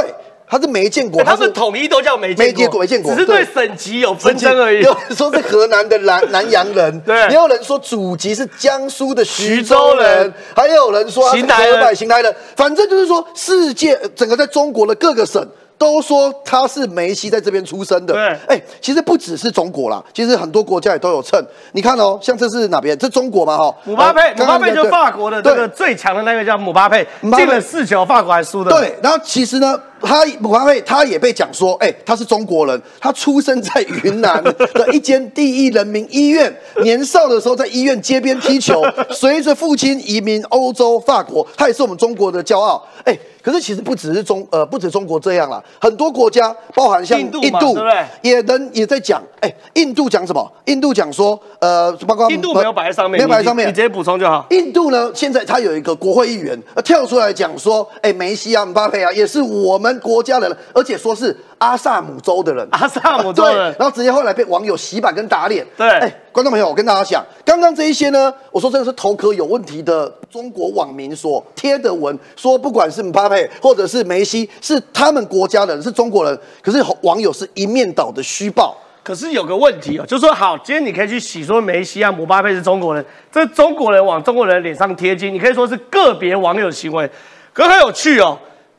[0.48, 4.80] 他是梅建国，他们统一都叫梅梅建国，只是对省级有纷争而已。
[4.80, 15.46] 有人说是河南的南 南阳人，对，也有人说祖籍是江苏的徐州人，还有人说邢台人，邢台人，反正就是说世界整个在中国的各个省。
[15.78, 18.14] 都说他是梅西在这边出生的。
[18.14, 21.42] 对，哎，其实不只是中国啦，其实很多国家也都有蹭。
[21.72, 22.96] 你看哦，像这是哪边？
[22.98, 23.74] 这中国嘛，哈。
[23.84, 28.70] 姆巴佩，姆巴佩就法国的这个最强的那个叫姆巴佩，进了四球，法国还输的。
[28.70, 29.78] 对，然后其实呢。
[30.02, 42.86] 他姆巴佩他也被讲说，哎，他是中国人，他出生在云南 的一间第一人民医院，年少的时候在医院街边踢球， 随着父亲移民欧洲法国，他也是我们中国的骄傲。
[43.04, 47.76] 哎，可是其实不只是中呃，不止中国这样啦，很多国家，包含像印度，
[48.22, 50.52] 也能也在讲，哎，印度讲什么？
[50.66, 54.44] 印度讲说，呃，包括印度没有摆在上面，没有摆在上面，你直接补充就好。
[54.50, 59.85] 印度呢，现在他有一个国会议员跳出来讲说，哎，梅西啊，姆巴佩啊，也是我们。
[60.00, 65.66] 国家的人，而且说是阿萨姆州的人，阿萨姆州人，然后直接后来被网友洗版跟打脸。
[65.76, 78.76] 对，哎，观众朋友，我跟大家讲，刚刚这一些呢，我说真的是头壳有问题的中国网民所贴的文，说不管是姆巴佩或者是梅西，是他们国家的人，是中国人，可是网友是一面倒的虚报。
[79.02, 87.08] 可是有个问题哦，就说好，今天你可以去洗说梅西啊、姆巴佩是中国人，这中国 人往中国人脸上贴金，你可以说是个别网友行为，
[87.52, 88.36] 可很有趣哦。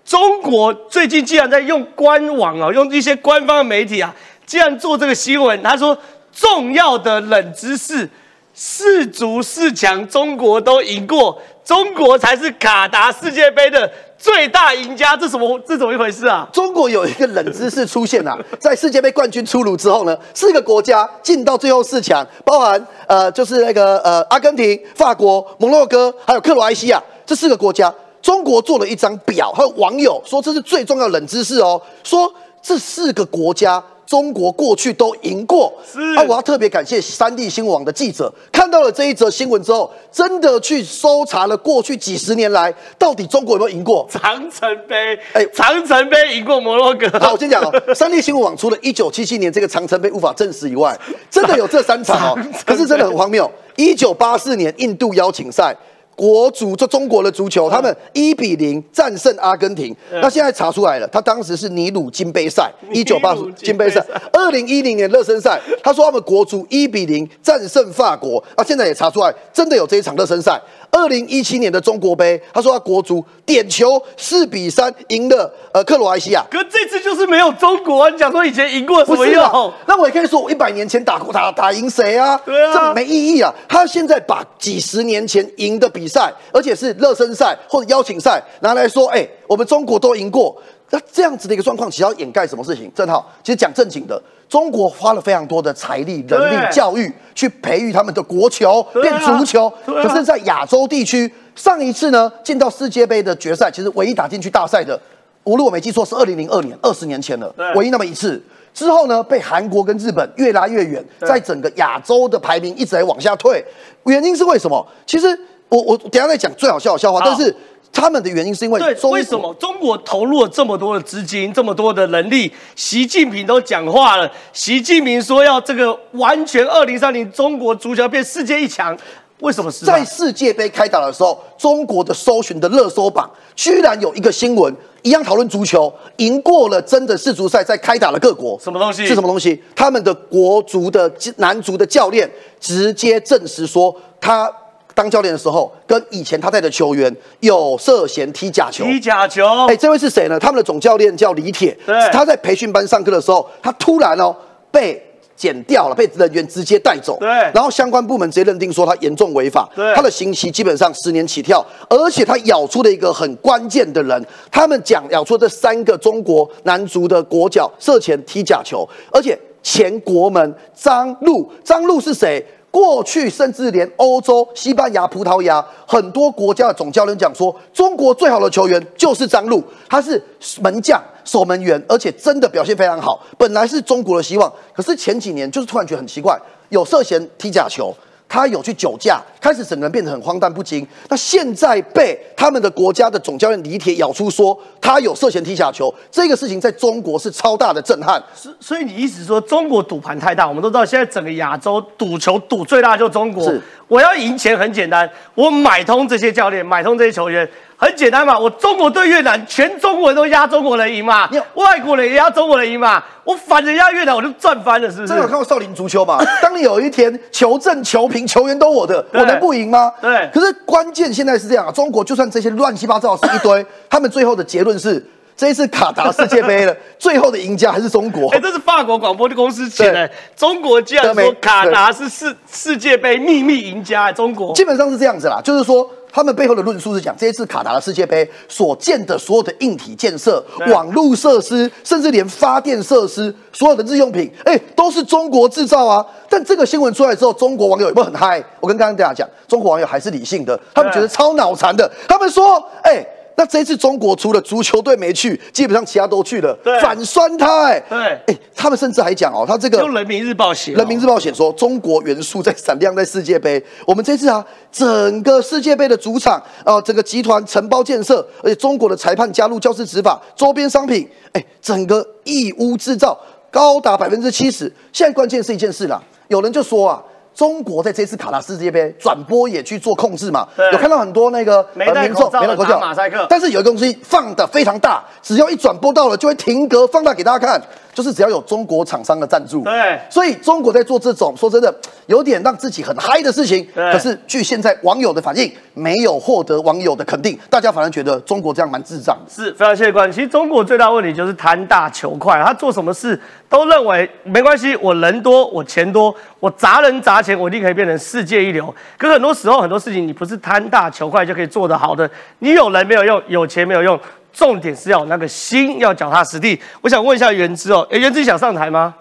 [0.07, 4.15] 中国最近竟然在用官网啊，用一些官方的媒体啊，
[4.45, 5.61] 竟然做这个新闻。
[5.61, 5.95] 他说
[6.31, 8.09] 重要的冷知识，
[8.53, 15.17] 四足四强中国都赢过，中国才是卡达世界杯的最大赢家。
[15.17, 15.59] 这什么？
[15.67, 16.47] 这怎么一回事啊？
[16.53, 27.93] 中国有一个冷知识出现啊， 在世界杯冠军出炉之后呢，四个国家进到最后四强，包含呃，就是那个呃，阿根廷、法国、摩洛哥，还有克罗埃西亚这四个国家。
[28.21, 31.81] 中国做了一张表，还有网友说这是最重要冷知识哦。
[32.03, 35.71] 说这四个国家，中国过去都赢过。
[35.89, 45.17] 是啊，我要特别感谢三地新闻网的记者，看到了这一则新闻之后，真的去搜查了过去几十年来，到底中国有没有赢过长城杯？
[45.33, 47.07] 哎，长城杯赢过摩洛哥。
[47.19, 50.97] 好，我先讲哦，三地新闻网除了一九七七年这个长城杯无法证实以外，
[51.29, 52.39] 真的有这三场哦。
[52.65, 53.49] 可是真的很荒谬。
[53.77, 55.75] 一九八四年印度邀请赛。
[56.17, 59.95] 国足，就中国的足球，他们一比零战胜阿根廷。
[60.13, 64.03] 那现在查出来了，他当时是尼鲁金杯赛， 一九八金杯赛，
[64.33, 68.43] 二零一零年热身赛，他说他们国足一比零战胜法国。
[68.57, 70.59] 那，现在也查出来，真的有这一场热身赛。
[70.89, 76.43] 二零一七年的中国杯，他说他国足点球四比三赢了呃克罗埃西亚。
[76.49, 79.73] 可这次就是没有中国，啊你讲说以前赢过什么用？
[79.85, 82.41] 那我也可以说我一百年前打过打打赢谁啊？
[82.43, 83.53] 对啊，这没意义啊。
[83.67, 90.55] 他现在把几十年前赢的比赛，而且是热身赛或者邀请赛拿来说，哎，我们中国都赢过。
[90.89, 92.89] 那这样子的一个状况，其实要掩盖什么事情？
[92.95, 99.69] 正好，其实讲正经的，中国花了非常多的财力、人力、教育去培育他们的国球，变足球。
[99.85, 104.97] 可是，在亚洲地区，上一次呢进到世界杯的决赛，其实唯一打进去大赛的，
[105.43, 108.41] 无论我没记错，是二零零二年，二十年前了，唯一那么一次。
[108.73, 113.61] 之后呢，被韩国跟日本越拉越远，在整个亚洲的排名一直在往下退。
[114.05, 114.87] 原因是为什么？
[115.05, 115.37] 其实
[115.69, 117.55] 我我等下再讲最好笑的笑话，但是。
[117.89, 122.51] 他们的原因是因为对，为什么中国投入了这么多的资金，这么多的人力？
[122.75, 128.95] 习近平都讲话了，习近平说要这个完全二零三零中国足球变世界一强，
[129.39, 129.83] 为什么是？
[129.83, 138.59] 在世界杯开打的时候，中国的搜寻的热搜榜居然有一个新闻，一样讨论足球，赢过了真的世足赛在开打的各国。
[138.59, 139.07] 什么东西？
[139.07, 139.59] 是什么东西？
[139.75, 144.53] 他们的国足的男足的教练直接证实说他。
[144.97, 148.83] 当教练的时候，跟以前他带的球员有涉嫌踢假球。
[148.83, 150.39] 踢假球，哎，这位是谁呢？
[150.39, 151.77] 他们的总教练叫李铁。
[151.85, 154.35] 对，他在培训班上课的时候，他突然哦
[154.71, 154.99] 被
[155.35, 157.15] 剪掉了，被人员直接带走。
[157.19, 159.69] 对，然后相关部门直接认定说他严重违法。
[159.75, 164.25] 对，他的刑期基本上十年起跳，而且他咬出了一个很关键的人。
[164.51, 172.43] 他们讲咬出这三个中国男足的国脚涉嫌踢假球，而且前国门张路，张路是谁？
[172.77, 180.23] 过去甚至连欧洲、西班牙、葡萄牙很多国家的总教练讲说，中国最好的球员就是张路，他是
[180.61, 183.19] 门将、守门员，而且真的表现非常好。
[183.35, 187.91] 本来是中国的希望，可是前几年就是突然觉得很奇怪，有涉嫌踢假球。
[188.29, 190.85] 他有去酒驾，开始整个人变得很荒诞不经。
[191.09, 198.21] 那现在被他们的国家的总教练李铁咬出说他有涉嫌踢假球，这个事情在中国是超大的震撼。
[198.33, 200.47] 所所以你意思说中国赌盘太大？
[200.47, 203.45] 我们都知道现在整个亚洲赌球赌最大就中国。
[203.45, 207.47] 是，我要赢钱很简单，我买通这些教练，买通这些球员。
[207.79, 215.07] 很简单嘛，我中国对越南，全中国人都压中国人赢嘛，外国人也压中国人赢嘛，我反着压越南，我就赚翻了，是不是？
[215.09, 216.17] 真的有看过少林足球嘛？
[216.41, 219.93] 当你有一天求正求平，球员都我的，我能不赢吗？
[220.01, 220.27] 对。
[220.33, 228.31] 可是关键现在是这样啊，中国就算这些乱七八糟的事一堆， 他们最后的结论是，这一次卡达世界杯了， 最后的赢家还是中国。
[228.31, 235.87] 哎，这是法国广播的公司写的，中国竟然说卡达是世世界杯秘密赢家，中国基本上是这样子啦，就是说。
[236.11, 246.05] 他们背后的论述是讲，这一次卡达的世界杯所建的所有的硬体建设、网络设施，甚至连发电设施，所有的日用品，哎，都是中国制造啊！
[246.29, 248.43] 但这个新闻出来之后，中国网友有没有很嗨？
[248.59, 253.05] 我跟刚刚大家讲，中国网友还是理性的，他们觉得超脑残的，他们说，哎。
[253.39, 273.15] 那这次中国除了足球队没去，基本上其他都去了，反酸他哎，对，哎，他们甚至还讲哦，他这个用人民日报写，人民日报写说中国元素在闪亮在世界杯，我们这次啊，整个世界杯的主场啊，整个集团承包建设，而且中国的裁判加入教师执法，周边商品，哎，整个义乌制造
[273.51, 274.63] 高达百分之七十。
[274.91, 277.03] 现在关键是一件事啦，有人就说啊。
[277.37, 280.47] 中国在这次卡塔世界杯转播也去做控制嘛？
[280.71, 281.95] 有看到很多那个民众
[282.31, 283.27] 没戴口罩，马赛克。
[283.29, 287.61] 但是有一个东西放的非常大，只要一转播到了，就会停格放大给大家看。
[287.97, 293.67] 就是只要有中国厂商的赞助，对，所以中国在做这种说真的有点让自己很嗨的事情。
[293.73, 299.17] 可是据现在网友的反应，没有获得网友的肯定，大家反而觉得中国这样蛮智障。
[299.27, 300.11] 是非常谢谢关。
[300.11, 308.71] 其实中国最大问题就是贪大求快，他做什么事都认为没关系，我人多，我钱多，我砸人砸钱，我一定可以变成世界一流。
[308.95, 312.07] 可很多时候很多事情你不是贪大求快就可以做得好的，
[312.37, 313.99] 你有人没有用，有钱没有用。
[314.37, 316.59] 重点是要那个心要脚踏实地。
[316.81, 318.93] 我想问一下原之哦，哎，原之想上台吗？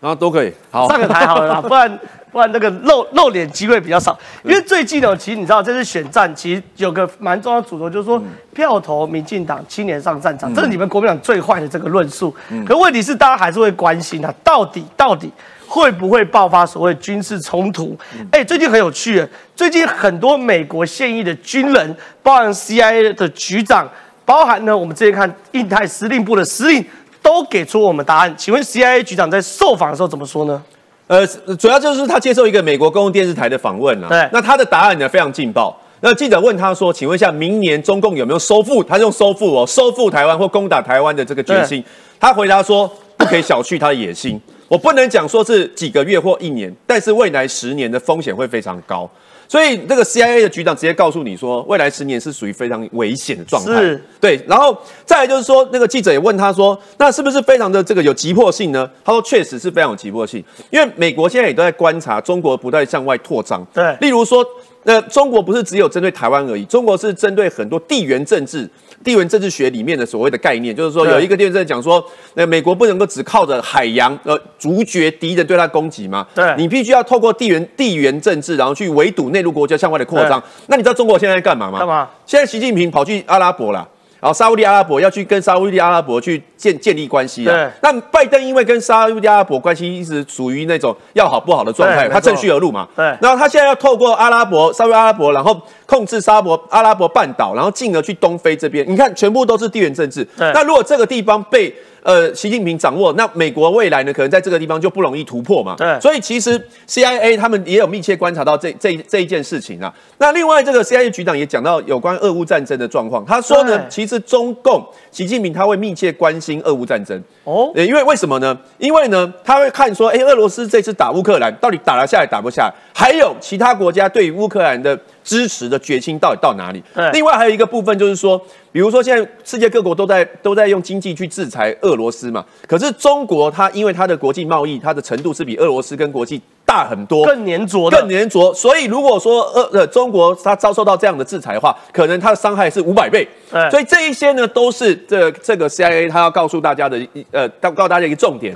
[0.00, 1.98] 啊，都可以，好上个台好了啦， 不然
[2.30, 4.16] 不然那个露露脸机会比较少。
[4.44, 8.22] 因为最近呢，其实你知道这次选战其实有个蛮重要的主轴，就是说
[8.54, 12.32] 票投民进党，青年上战场，这是你们国民党最坏的这个论述。
[12.64, 15.32] 可问题是大家还是会关心啊，到底到底
[15.66, 17.98] 会不会爆发所谓军事冲突？
[18.30, 23.88] 哎，最近很有趣，最近很多美国现役的军人，包含 CIA 的局长。
[24.26, 26.84] 包含呢，我们之前看印太司令部的司令
[27.22, 28.34] 都给出我们答案。
[28.36, 30.62] 请问 CIA 局长在受访的时候怎么说呢？
[31.06, 31.24] 呃，
[31.56, 34.08] 主要就是他接受一个美国公共电视台的访问啊。
[34.08, 35.74] 对，那他的答案呢非常劲爆。
[36.00, 38.84] 那记者问他说：“请问一下，明年中共有没有收复？
[38.84, 41.82] 他用收复哦，收复台湾或攻打台湾的这个决心？”
[42.20, 44.38] 他回答说：“不可以小觑他的野心。
[44.68, 49.08] 我不能讲说是几个月或一年，但是未来十年的风险会非常高。”
[49.48, 53.80] 所以这个 CIA 的局长直接告诉你说，未来十年是属于非常危险的状态。
[53.80, 54.40] 是，对。
[54.46, 58.90] 然后再来就是说，那个记者也问他说，那是不是非常的这个有急迫性呢？
[59.04, 63.66] 他说，确实是非常有急迫性，因为美国现在也都在观察中国不断向外扩张。
[63.72, 64.44] 对，例如说，
[64.86, 68.68] 那中国不是只有针对台湾而已，中国是针对很多地缘政治。
[69.04, 76.26] 地缘政治学里面的所谓的概念，就是说有一个地缘政治讲说，那美国不能够只靠着海洋呃阻绝敌人对他攻击嘛？
[76.34, 80.42] 对，你必须要透过地缘地缘政治，然后去围堵内陆国家向外的扩张。
[80.68, 81.78] 那你知道中国现在在干嘛吗？
[81.78, 82.08] 干嘛？
[82.24, 83.86] 现在习近平跑去阿拉伯了。
[84.18, 87.70] 然后沙地阿拉伯要去跟沙地阿拉伯去建建立关系啊。
[87.82, 92.88] 那拜登因为跟沙特阿拉伯关系一直属于那种要好不好的状态，他趁虚而入嘛。
[92.96, 93.04] 对。
[93.20, 98.84] 然后他现在要透过阿拉伯沙地阿拉伯，然后控制沙伯阿拉伯半岛，然后进而去东非这边。
[98.88, 100.26] 你看，全部都是地缘政治。
[100.36, 105.74] 那如果这个地方被呃，习近平掌握，那美国未来呢，可能在这个地方就不容易突破嘛。
[105.76, 109.92] 对，所以其实 CIA 他们也有密切观察到这这这一件事情啊。
[110.18, 118.56] 那另外，这个 CIA 局长也讲到有关俄乌战争的状况，他说呢，其实中共习近平他会密切关心俄乌战争哦，因为为什么呢？
[118.78, 124.98] 因为呢，他会看说，哎，俄罗斯这次打乌克兰到底打得下来打不下来，还有其他国家对于乌克兰的。
[125.26, 126.80] 支持的决心到底到哪里？
[127.12, 128.40] 另外还有一个部分就是说，
[128.76, 132.44] 比如说现在世界各国都在都在用经济去制裁俄罗斯嘛。
[132.68, 138.52] 可是中国它因为它的国际贸易，它的程度是比俄罗斯跟国际大很多，更粘着，更粘着。
[138.52, 143.26] 所以如果说俄呃中国它遭受到这样的制裁的话，可能它的伤害是五百倍。
[143.70, 148.52] 所以这一些呢，都是这这个 CIA 它要告诉大家的一呃告告诉大家一个重点。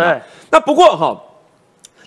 [0.51, 1.19] 那不过哈，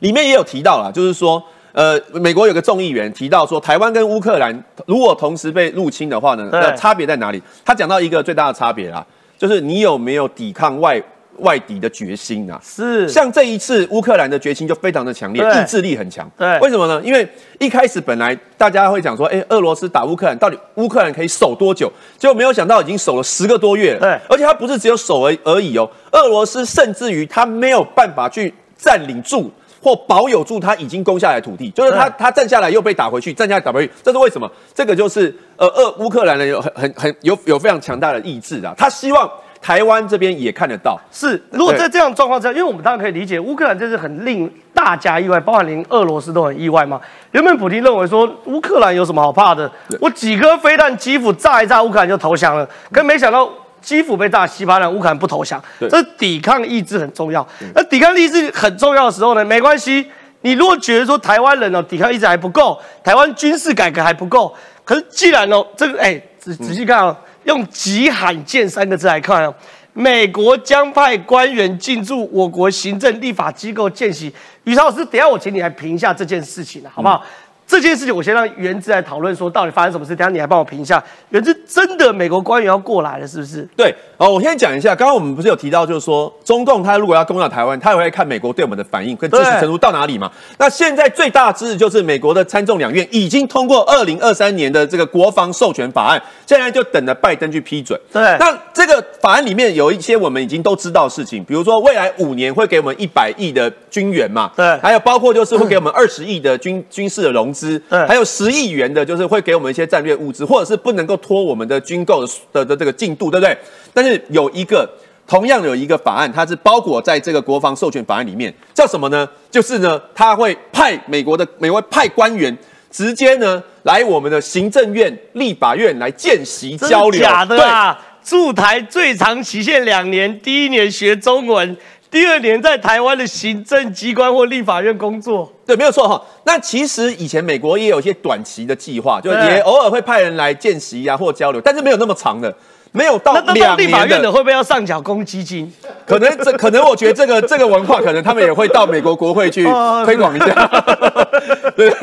[0.01, 1.43] 里面也有提到了，就是说。
[1.73, 7.41] 呃，美国有个众议员提到说，台湾跟乌克兰如果同时被入侵的话呢，那差别在哪里？
[7.65, 9.03] 他讲到一个最大的差别啦，
[9.39, 11.01] 就是你有没有抵抗外
[11.39, 12.61] 外敌的决心啊？
[12.63, 16.29] 是，像这一次乌克兰的决心就非常的强烈，意志力很强。
[16.37, 17.01] 对，为什么呢？
[17.03, 17.27] 因为
[17.59, 21.91] 一开始本来大家会讲说，哎，俄罗斯打乌克兰，到底乌克兰可以守多久？
[22.19, 23.97] 结果没有想到已经守了十个多月。
[23.97, 29.49] 对，而且他不是只有守而而已哦，俄罗斯甚至于他没有办法去占领住。
[29.83, 34.49] 或保有住他已经攻下来土地，就是他他站下来又被打回去，站下来打回去，这是为什么？
[34.73, 39.29] 这个就是呃，俄乌克兰人有很很很有有非常强大的意志啊，他希望
[39.61, 40.97] 台湾这边也看得到。
[41.11, 47.01] 是，如果在这样状况下，因为我们当然可以理解，乌克兰这是很令大家意外，包含连俄罗斯都很意外嘛。
[47.31, 49.69] 原本普京认为说乌克兰有什么好怕的？
[49.99, 53.49] 我几颗飞弹基辅炸一炸，乌克兰就投降了，可没想到。
[53.83, 57.47] 基辅被炸，西巴兰乌克兰不投降，这抵抗意志很重要。
[57.75, 60.07] 那抵抗意志很重要的时候呢，没关系。
[60.41, 64.53] 你如果觉得说台湾人哦抵抗意志还不够，台湾军事改革还不够，
[64.83, 69.53] 可是既然哦这个哎仔仔细看哦，用极罕见三个字来看哦，
[69.93, 74.33] 美国将派官员进驻我国行政立法机构见习。
[74.65, 77.23] 于超老师，等下我请你来评一下这件事情好不好？
[77.65, 80.15] 这件事情，我先让原子来讨论，说到底发生什么事。
[80.15, 83.67] 等下你来帮我评一下，原子真的美国官员要过来了，是不是？
[83.75, 90.31] 对，哦，我先讲一下，刚刚我们不是有提到，就是说中共他如果要攻打台湾，他也会看美国对我们的反应跟支持程度到哪里嘛。
[90.57, 97.99] 那现在最大的支持就是美国的参众两院已经通过二零二三年的这个国防授权法案，现在就等着拜登去批准。
[98.11, 107.52] 对，那这个法案里面有一些我们已经都知道的事情，比如说未来五年会给我们一百亿的军援嘛，对，还有包括就是会给我们二十亿的军军事的融。
[107.53, 113.57] 资，还有十亿元的，就是会给我们一些战略物资，或者是不能够拖我们的军购的的这个进度，对不对？
[113.93, 114.89] 但是有一个
[115.27, 119.29] 同样有一个法案，它是包裹在这个国防授权法案里面，叫什么呢？
[119.51, 122.57] 就是呢，他会派美国的美国派官员
[122.89, 127.99] 直接呢来我们的行政院、立法院来见习交流，假的啊！
[128.23, 131.77] 驻台最长期限两年，第一年学中文。
[132.09, 136.21] 第二年在台湾的行政机关或立法院工作，对，没有错哈。
[136.43, 142.53] 那其实以前美国也有一些短期的计划，就也偶尔会派人来见习啊或交流，但是没有那么长的，
[142.91, 144.31] 没有到两年的。
[144.31, 145.71] 会不会要上缴公积金？
[146.05, 149.63] 可能这可能我觉得这个这个文化，可能他们也会到美国国会去
[150.05, 150.83] 推广一下。
[151.75, 151.93] 对。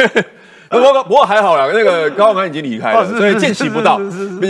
[0.71, 4.01] 不过不过还好啦，那个 高永安已经离开了，所以见习不到，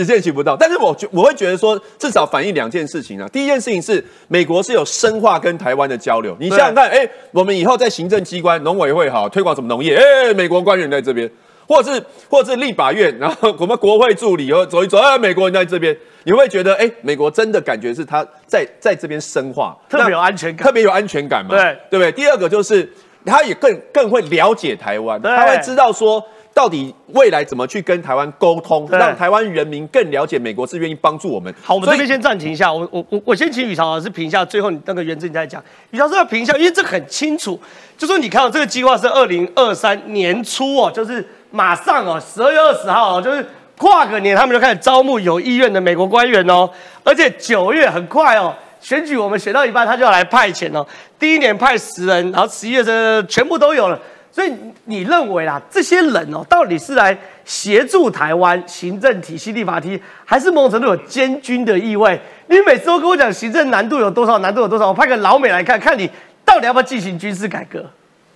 [0.05, 0.55] 见习不到。
[0.55, 3.27] 但是我觉我会觉得说，至少反映两件事情啊。
[3.29, 6.37] 第一件事情是，美国是有深化跟台湾的交流。
[6.39, 11.27] 你想想看，哎，我们以后在行政机关、农委会好推广什么农业，哎，美国官员在这边，
[11.67, 21.55] 或者是或者是立法院，然后我们国会助理后走一走，哎，美国人在这边，你会觉得，哎，美国真的感觉是他在在这边深化，特别有安全感，特别有安全感嘛？
[21.55, 22.11] 对，对不对？
[22.11, 22.87] 第二个就是。
[23.25, 26.23] 他也更更会了解台湾，他会知道说。
[26.53, 31.51] 到底未来怎么去跟台湾沟通，对让台湾人民更了解美国是愿意帮助我们？
[31.63, 35.63] 好，我们这边先暂停一下，我我我我先请宇潮老师评一下，最后你那个原则你再讲。
[35.91, 37.57] 宇潮老师要评一下，因为这很清楚，
[37.97, 43.45] 就说你看到这个计划是二零二三年初哦，就是马上哦，十二月二十号哦，就是
[43.77, 46.69] 跨个年他们就开始招募有意愿的美国官员哦，
[47.05, 48.53] 而且九月很快哦。
[48.81, 50.85] 选举我们选到一半，他就要来派遣哦。
[51.19, 53.99] 第一年派十人，然后十一月这全部都有了。
[54.33, 54.51] 所以
[54.85, 62.19] 你认为啦，这些人哦，到底是来协助台湾行政体系、立法体系，还是某种程度有监军的意味？
[62.47, 66.09] 你每次都跟我讲行政难度有多少，难度有多少，我派个老美来看看你
[66.45, 67.85] 到底要不要进行军事改革？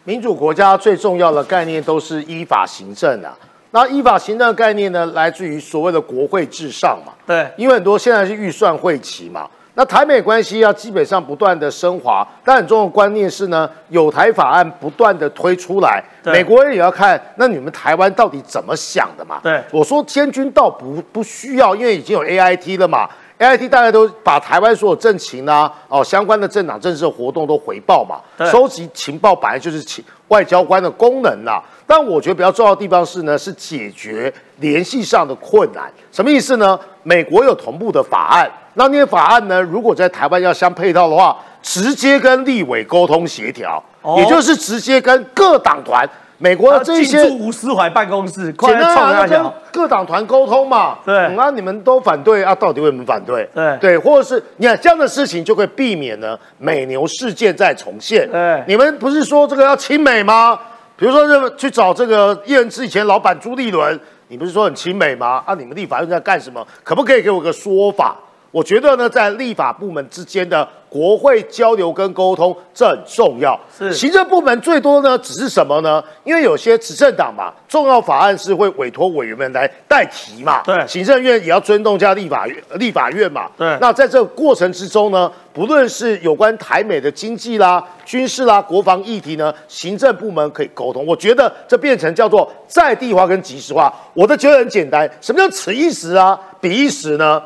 [0.03, 3.35] 民主国家最重要的概念都是依法行政啊。
[3.71, 7.13] 那依法行政的概念呢，来自于所谓的国会至上嘛。
[7.25, 9.49] 对，因为很多现在是预算会期嘛。
[9.75, 19.39] 那台美关系要基本上不断的升华，但很重要的观念是呢，有台法案不断的推出来，美国人也要看，那你们台湾到底怎么想的嘛？
[19.43, 23.07] 对我说天军倒不不需要，因为已经有 AIT 了嘛。
[23.37, 31.61] AIT 大家都把台湾所有政情啊，哦相关的政党政治活动都回报嘛，收集情报本来就是情外交官的功能啦。
[31.85, 35.91] 但我觉得比较重要的地方是呢，是解决联系上的困难。
[36.11, 36.79] 什么意思呢？
[37.03, 46.09] 美国有同步的法案，那那些法案呢，如果在台湾要相配套的话，直接跟立委沟通协调，哦也就是直接跟各党团。
[46.37, 49.51] 美国的这些进驻吴思怀办公室，快简单跟。
[49.71, 50.97] 各党团沟通嘛。
[51.05, 53.47] 对嗯啊，你们都反对啊，到底为什么反对？
[53.53, 58.29] 对对，或者是你看这样的事情就会避免呢美牛事件再重现。
[58.31, 60.57] 对你们不是说这个要亲美吗？
[60.97, 65.43] 比如说这个去找这个叶仁之以前老板朱立伦，你不是说很亲美吗？
[65.45, 66.65] 啊，你们立法院在干什么？
[66.83, 68.15] 可不可以给我个说法？
[68.55, 73.59] 我觉得呢，在立法部门之间的国会交流跟沟通，这很重要。
[73.77, 76.01] 是行政部门最多呢，只是什么呢？
[76.23, 80.61] 因为有些执政党嘛，重要法案是会委托委员们来代提嘛。
[80.63, 83.51] 对行政院也要尊重一下立法院，立法院嘛。
[83.57, 91.05] 对那在这个过程之中呢，不论是有关台美的经济啦、军事啦、国防议题呢，行政部门可以沟通。
[91.05, 93.93] 我觉得这变成叫做在地化跟即时化。
[94.13, 97.43] 我的觉得很简单，什么叫此一时啊，彼一时呢？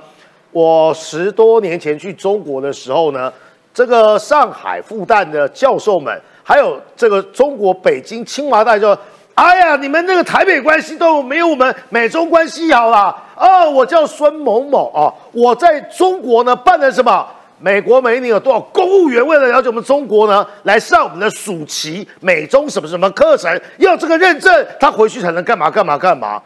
[0.51, 3.31] 我十多年前去中国的时候呢，
[3.73, 8.97] 这个上海复旦的教授们，还有这个中国北京清华大学，
[9.35, 13.15] 哎呀，你们那个台北关系都没有我们美中关系好啦。
[13.37, 17.25] 哦，我叫孙某某啊，我在中国呢办了什么？
[17.61, 26.41] 美国每一年有多少公务员为了了解我们中国呢，来上我们的暑期美中什么什么课程，要这个认证，他回去才能干嘛干嘛干嘛。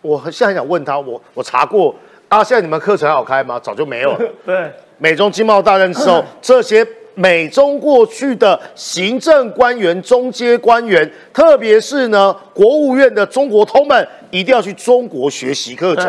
[0.00, 1.92] 我现在想问他，我我查过
[2.32, 3.60] 啊，现在你们课程还有开吗？
[3.62, 4.20] 早就没有了。
[4.46, 16.06] 对，美中经贸大战之后， 这些美中过去的行政官员、中阶官员，特别是呢国务院的中国通们，一定要去中国学习课程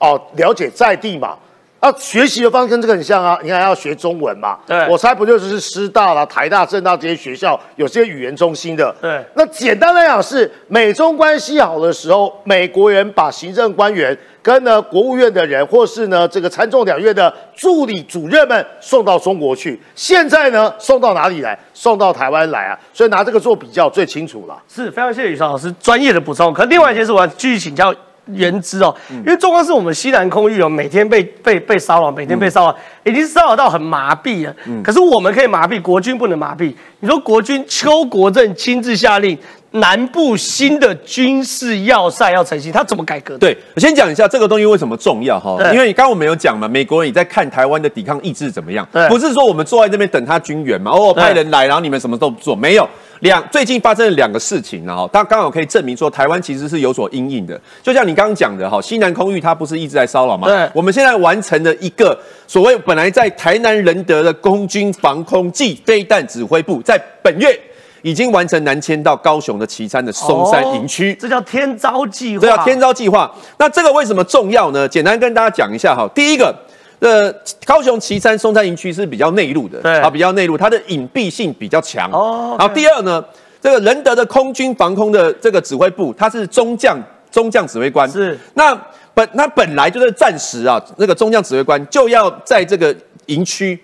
[0.00, 1.36] 哦，了解在地嘛。
[1.78, 4.58] 啊，学习的方式跟这个很像啊，你看要学中文嘛。
[4.66, 8.92] 对我猜不就是师大啦、台大、政大这些学校有些语言中心的。
[8.98, 14.16] 对那简单来讲是美中关系好的时候，美国人把行政官员
[14.46, 19.76] 跟呢国务院的人，或是呢这个参众两院的助理主任们送到中国去。
[19.96, 21.58] 现在呢送到哪里来？
[21.74, 22.78] 送到台湾来啊！
[22.94, 24.56] 所以拿这个做比较最清楚了。
[24.68, 26.54] 是非常谢谢宇超老师专业的补充。
[26.54, 27.92] 可另外一件事，我要继续请教
[28.26, 34.54] 原之哦，嗯因为中光是我们西南空域哦，每天被被被骚扰，每天被骚扰，已经骚扰到很麻痹了。
[34.66, 36.72] 嗯可是我们可以麻痹，国军不能麻痹。
[37.00, 39.36] 你说国军邱国正亲自下令，
[39.76, 43.40] 南部新的军事要塞要成型，他怎么改革的？
[43.40, 52.88] 对，我先讲一下这个东西为什么重要哈，因为刚刚我们有讲嘛，美国人也在看台湾的抵抗意志怎么样对，不是说我们坐在这边等他军援嘛，哦，对派人来，然后你们什么都不做，没有。
[53.20, 57.58] 两最近发生了两个事情，然后它刚好可以证明说台湾其实是有所阴影的。
[57.82, 60.46] 就像你刚刚讲的哈，西南空域它不是一直在骚扰吗？
[60.46, 67.58] 对我们现在完成了一个所谓本来在台南仁德的空军防空暨飞弹指挥部，在本月
[68.06, 71.12] 已经完成南迁到高雄的旗山的松山营区。
[71.12, 72.40] 哦这叫天招计划。
[72.40, 73.28] 这叫天招计划。
[73.58, 74.88] 那这个为什么重要呢？
[74.88, 76.08] 简单跟大家讲一下哈。
[76.14, 76.54] 第一个，
[77.00, 77.34] 呃，
[77.64, 82.08] 高雄旗山松山营区是比较内陆的，对啊，比较内陆，它的隐蔽性比较强。
[82.12, 83.24] 哦然后第二呢，
[83.60, 86.96] 这个仁德的空军防空的这个指挥部，它是中将
[87.32, 88.08] 中将指挥官。
[88.08, 88.72] 是那
[89.14, 92.94] 本那本来就是暂时啊，那个中将指挥官就要在这个
[93.26, 93.76] 营区。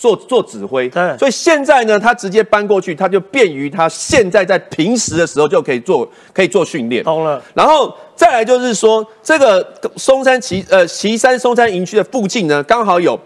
[0.00, 7.04] 做做指挥，对所以现在呢，他直接搬过去，他就便于他现在在平时的时候就可以做，可以做训练。
[7.04, 7.42] 懂了。
[7.52, 13.20] 然后再来就是说，这个松山旗呃旗山松山营区的附近呢，刚好有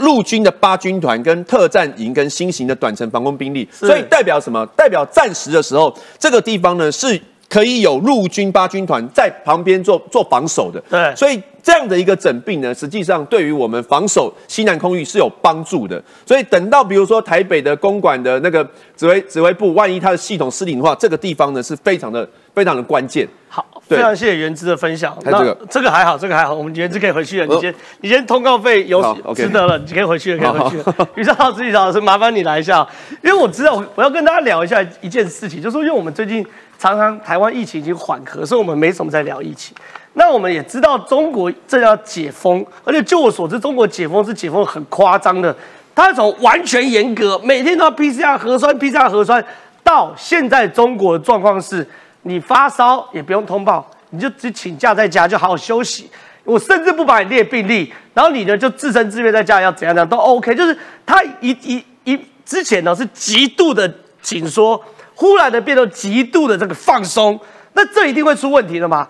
[0.00, 4.66] 陆军的八军团、跟特战营、跟新型的短程防空兵力，所以代表什么？
[4.76, 7.18] 代表战时的时候，这个地方呢是
[7.50, 10.80] 可以有陆军八军团在旁边做做防守的。
[10.88, 16.02] 对所以这样的一个整并呢，实际上对于我们防守西南空域是有帮助的。
[16.24, 23.28] 所以等到比如说台北的公馆的那个指挥指挥部，万一它的系统失灵的话，这个地方呢是非常的非常的关键。
[23.48, 25.14] 好，非常谢谢原之的分享。
[25.24, 27.46] 那这个还好，这个还好，我们原之可以回去了。
[27.52, 29.02] 你先，你先通告费有
[29.34, 31.08] 值得了，你可以回去了，可以回去了。
[31.16, 32.86] 于少老师，于少老师，麻烦你来一下，
[33.22, 36.46] 因为我知道我我要跟大家聊一下一件事情，就是说，因为我们最近
[36.80, 39.76] 常常台湾疫情已经缓和，所以我们没什么在聊疫情。
[40.14, 45.54] 那我们也知道中国正要解封，而且就我所知，中国解封是解封很夸张的，
[45.94, 49.44] 它从完全严格，每天都要 PCR 核酸，PCR 核酸，
[49.84, 51.86] 到现在中国的状况是，
[52.22, 56.10] 你发烧也不用通报，你就只请假在家就好好休息。
[56.44, 64.82] 我甚至不把你列病例，然后你呢就自生自灭在家要怎样怎样都 OK，就是它一一一之前呢是极度的紧缩，
[65.20, 67.38] 忽然的变得极度的这个放松，
[67.74, 69.06] 那这一定会出问题的嘛？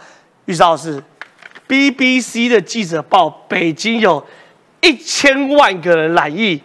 [0.46, 1.00] 于老师
[1.68, 4.20] ，BBC 的记者报，北京有
[4.80, 6.60] 一千万个人染疫，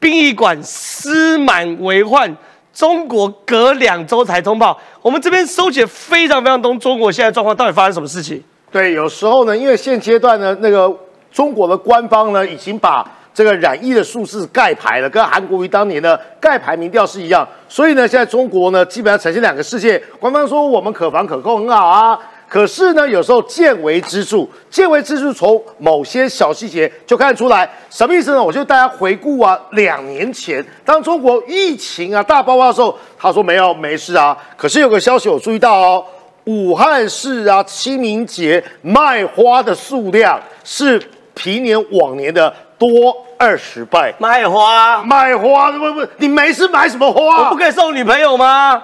[0.00, 2.36] 殡仪馆尸满为患，
[2.74, 4.76] 中国隔两周才通报。
[5.00, 8.42] 我们这边收集非常非常多中国现在状况，到底发生什么事情？
[8.72, 10.92] 对，有时候呢，因为现阶段呢，那个
[11.30, 17.46] 中国的官方呢，已经把这个染疫的数字盖牌了，跟韩国瑜当年的盖牌民调是一样。
[17.68, 20.02] 所以呢，现在中国呢，基本上呈现两个世界。
[20.20, 27.68] 官方说我们可防可控很好啊，可是呢，有时候见微知著，见微知著从某些小细节就看出来。
[27.88, 28.42] 什么意思呢？
[28.42, 36.04] 我就大家回顾啊，两年前当中国疫情啊大爆发的时候，他说没有没事啊，可是有个消息我注意到哦。
[36.44, 41.00] 武汉市啊，清明节卖花的数量是
[41.34, 44.14] 平年往年的多二十倍。
[44.18, 47.44] 卖花，卖花不不，你没事买什么花？
[47.44, 48.82] 我不可以送女朋友吗？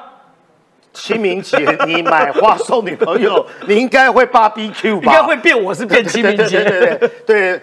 [0.92, 5.12] 清明节你买花送女朋友， 你应该会 BBQ 吧？
[5.12, 6.64] 应该会变，我是变清明节。
[6.64, 7.62] 对对对对，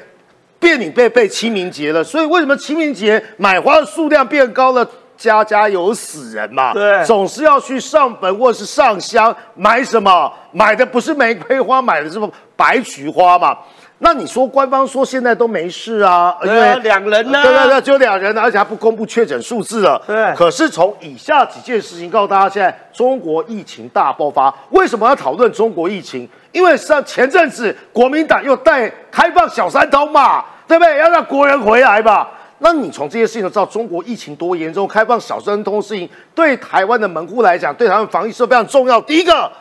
[0.60, 2.04] 变你被被清明节了。
[2.04, 4.88] 所以为什么清明节买花的数量变高了？
[5.18, 10.30] 家家有死人嘛，对总是要去上坟或是上香，买什么？
[10.52, 12.20] 买的不是玫瑰花，买的是
[12.58, 13.58] 白菊花嘛。
[14.00, 20.02] 那你说官方说现在都没事啊，因对两人呢对对对，只有两人，而且还不公布确诊数字了。
[20.06, 26.28] 对可是从以下几件事情告诉大家，现在中国疫情大爆发，为什么要讨论中国疫情？
[26.52, 30.98] 因为像前阵子国民党又带开放小三通嘛，对不对？
[30.98, 32.30] 要让国人回来吧。
[32.60, 39.00] 那你从这些事情就知道中国疫情多严重，开放小三通事情对台湾的门户来讲，对台湾防疫是非常重要。
[39.02, 39.52] 第一个，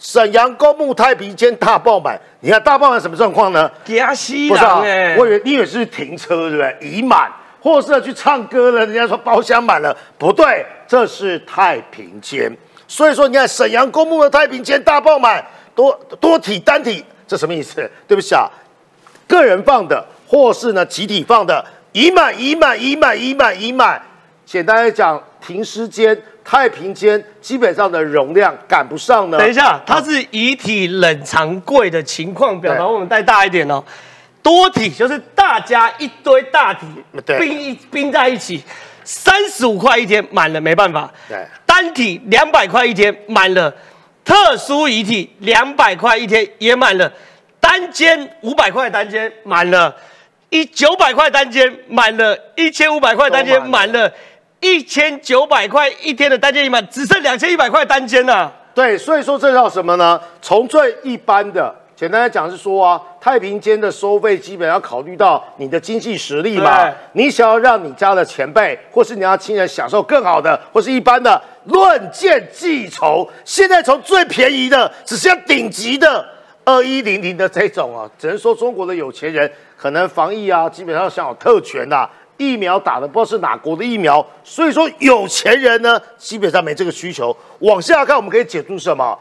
[0.00, 3.70] 沈阳公墓太平间大爆满，你看大爆满什么状况呢？
[3.84, 4.78] 加西不是啊
[5.18, 6.76] 我以为你以为是停车对不对？
[6.80, 7.30] 已满，
[7.60, 12.50] 或者是去唱歌了，人家说包厢满了，不对，这是太平间。
[12.88, 15.44] 所以说，你看沈阳公墓的太平间大爆满，
[15.74, 17.88] 多多体单体，这什么意思？
[18.08, 18.48] 对不起啊，
[19.28, 24.00] 个人放的，或是呢集体放的，已满已满已满已满已满。
[24.46, 29.38] 简单来讲，停尸间、太平间基本上的容量赶不上呢。
[29.38, 33.82] 等一下，它是遗体冷藏柜的情况表，然后我们带大一点哦。
[34.42, 36.86] 多体就是大家一堆大体
[37.26, 38.62] 对并一并在一起，
[39.04, 41.12] 三十五块一天满了没办法。
[41.28, 43.72] 对单体两百块一天满了，
[44.24, 47.12] 特殊遗体两百块一天也满了，
[47.60, 49.94] 单间五百块单间满了，
[50.48, 54.10] 一九百块单间满了，一千五百块单间满了，
[54.60, 58.52] 一千九百块一天的单间一满，只剩两千一百块单间了。
[58.74, 60.20] 对，所以说这叫什么呢？
[60.40, 66.88] 从最一般的，简单来讲是说啊，太平间的收费基本要考虑到你的经济实力嘛。
[67.14, 73.28] 你想要让你家的前辈或是你要亲人享受更好的，或是一般的，论件计酬。
[73.44, 76.24] 现在从最便宜的，只剩下顶级的。
[76.62, 82.08] 二一零零的这种啊，只能说中国的有钱人可能防疫啊，基本上享有特权呐、
[82.40, 87.36] 疫苗打的不知道是哪国的疫苗，所以说有钱人呢，基本上没这个需求。
[87.58, 89.16] 往下看，我们可以解读什么？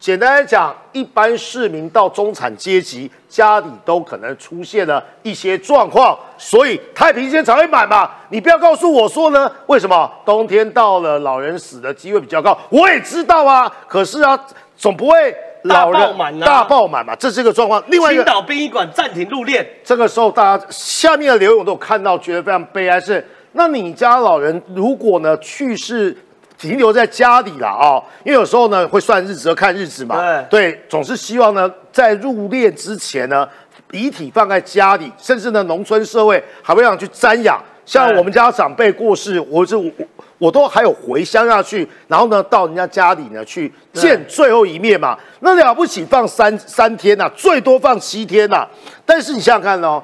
[0.00, 8.10] 简单来讲，一般市民到中产阶级家里都可能出现了一些状况，所以太平间才会满嘛。
[8.30, 12.58] 你不要告诉我说呢，为什么冬天到了老人死的机会比较高？
[12.70, 14.38] 我也知道啊，可是啊，
[14.76, 15.34] 总不会
[15.64, 17.82] 老人大爆满啊大爆满嘛，这是一个状况。
[17.88, 26.16] 另外一个，青岛殡仪馆暂停入殓，这个时候大家下面的留言我都有看到，觉得非常悲哀是，那你家老人如果呢去世
[26.58, 33.48] 停留在家里了啊，因为有时候呢会算日子和看日子嘛，对，总是希望呢在入殓之前呢，
[33.90, 37.58] 遗体放在家里，甚至呢农村社会还会让去瞻仰。
[37.84, 39.90] 像我们家长辈过世，我是我
[40.38, 45.18] 我都还有回乡下去，然后呢到人家家里呢去见最后一面嘛。
[45.40, 48.66] 那了不起放三三天呐，最多放七天呐。
[49.04, 50.02] 但是你想想看哦。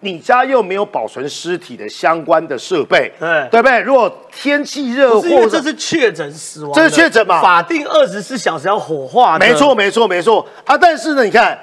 [0.00, 3.80] 你家又没有保存尸体的相关的设备，对对不对？
[3.80, 7.40] 如果天气热，或者这是确诊死亡，这是确诊嘛？
[7.40, 10.76] 法定二十四小时要火化，没错没错没错啊！
[10.76, 11.58] 但是呢，你看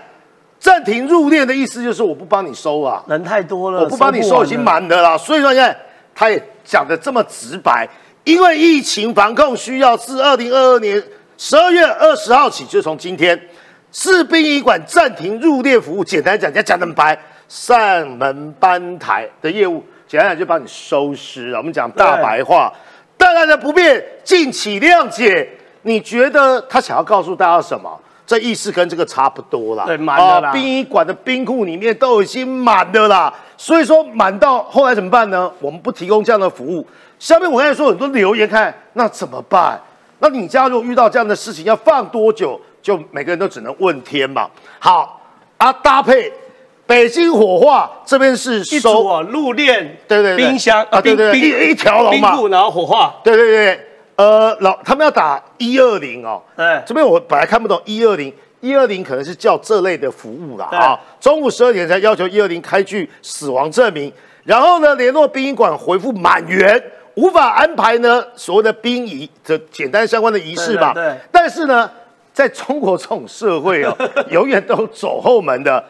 [0.62, 5.18] 暂停入殓的意思就是我不帮你收啊，人太多了，我不帮你收已经满的了。
[5.18, 5.76] 所以说现在，
[6.14, 7.90] 他也讲的这么直白，
[8.24, 11.04] 因为疫情防控需要，自二零二二年
[11.36, 13.38] 十二月二十号起，就从今天，
[13.92, 16.04] 市殡仪馆暂停入殓服务。
[16.04, 17.18] 简单讲，讲讲那么白。
[17.50, 22.72] 上门搬台的业务，简单讲就帮你收尸了我们讲大白话，
[23.18, 25.50] 大家的不便，敬请谅解。
[25.82, 28.00] 你觉得他想要告诉大家什么？
[28.32, 29.84] 这意思跟这个差不多啦。
[29.86, 30.52] 对，满的啦。
[30.54, 35.52] 殡仪馆的冰库里面都已经满的啦，所以说满到后来怎么办呢？
[35.60, 36.88] 我们不提供这样的服务。
[37.20, 39.78] 下面我刚才说很多留言，看那怎么办？
[40.20, 42.58] 那你家如果遇到这样的事情，要放多久？
[42.82, 44.50] 就每个人都只能问天嘛。
[44.80, 45.22] 好
[45.58, 46.32] 啊，搭配。
[46.88, 53.88] 北京火化这边是收啊，路链对对冰箱啊，对对一一条龙嘛，然后火化，对对对，
[54.22, 64.14] 呃，老他们要打一二零哦，对，这边我本来看不懂一二零，一二零可能是叫这类的服务啦啊，中午十二点才要求一二零开具死亡证明，
[64.44, 66.80] 然后呢联络殡仪馆回复满员，
[67.16, 71.90] 无法安排呢所谓的殡仪的简单相关的仪式吧，对，但是呢，
[72.32, 73.98] 在中国这种社会哦，
[74.30, 75.84] 永远都走后门的。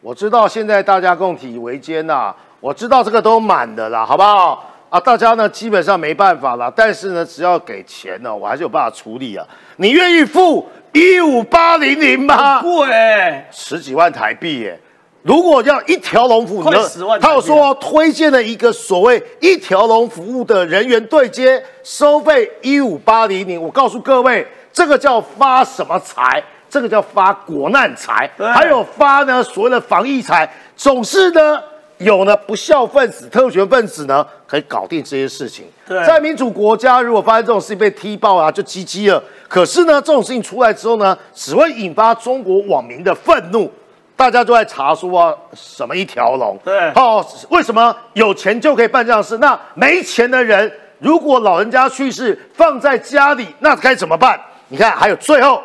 [0.00, 4.70] 我知道现在大家共体为艰呐，我知道这个都满的啦，好不好？
[4.94, 9.44] 啊，大家呢基本上没办法了，但是呢，只要给钱呢，我还是有办法处理啊。
[9.78, 12.62] 你愿意付一五八零零吗？
[12.62, 14.78] 贵，十几万台币耶！
[15.22, 17.18] 如果要一条龙服务，快十万。
[17.18, 23.60] 他有说推荐了一个所谓一条龙服务的人员对接，收费一五八零零。
[23.60, 26.40] 我告诉各位，这个叫发什么财？
[26.70, 31.60] 这个叫发国难财，还有发呢所谓的防疫财，总是呢
[31.98, 35.64] 有呢不孝分子、特权分子呢可以搞定这些事情。
[36.06, 39.22] 在民主国家，如果发生这种事情被踢爆啊，就鸡鸡了。
[39.48, 43.70] 可是呢，这种事情出来之后呢，只会引发中国网民的愤怒，
[44.16, 46.58] 大家都在查说啊，什么一条龙？
[46.64, 49.38] 对，哦，为什么有钱就可以办这样事？
[49.38, 54.40] 那没钱的人，如果老人家去世放在家里，那该怎么办？
[54.68, 55.62] 你看，还有最后。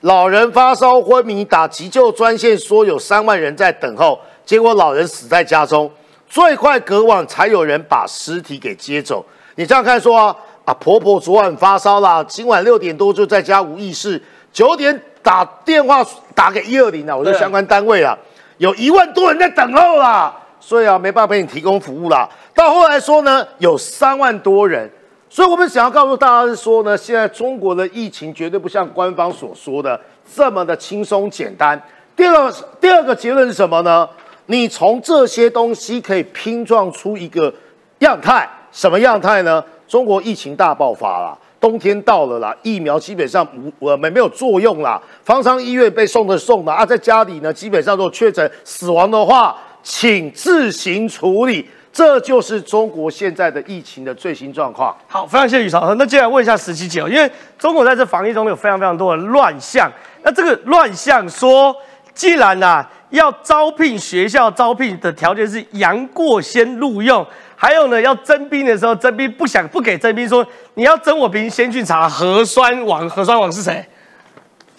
[0.00, 5.90] 老人发烧昏迷，打急救专线说有三万人在等候，结果老人死在家中，
[6.28, 9.24] 最快隔晚才有人把尸体给接走。
[9.54, 14.20] 你这样看说啊，啊婆婆昨晚发烧啦，今晚六点多就在家无意识，
[14.52, 18.16] 九点打电话打给一二零啊，我说相关单位啊，
[18.58, 22.28] 有一万多人在等候啦，所以啊没办法给你提供服务啦。
[22.54, 24.90] 到后来说呢，有三万多人。
[25.30, 30.00] 所以，我们想要告诉大家是说呢，现在中国的疫情绝对不像官方所说的
[30.32, 31.80] 这么的轻松简单。
[32.14, 34.08] 第二个，第二个结论是什么呢？
[34.46, 37.52] 你从这些东西可以拼撞出一个
[38.00, 39.64] 样态，什么样态呢？
[39.86, 51.68] 中国疫情大爆发了，冬天到了啦，疫苗基本上无我们没有作用啦，方舱医院被送的送的啊，在家里呢，基本上都确诊死亡的话，请自行处理。
[51.92, 54.92] 这就是中国现在的疫情的最新状况。
[55.06, 55.94] 好，非常谢谢宇超。
[55.94, 59.88] 那接下来问一下十七姐，因为中国在这防疫中有非常非常多的乱象。
[60.24, 61.72] 那这个乱象说，
[62.12, 62.84] 既然呐
[63.14, 73.84] 要招聘学校招聘的条件是杨过先录用，还有呢要征兵的时候征兵不想不给征兵，说你要征我兵先去查核酸王，核酸王是谁？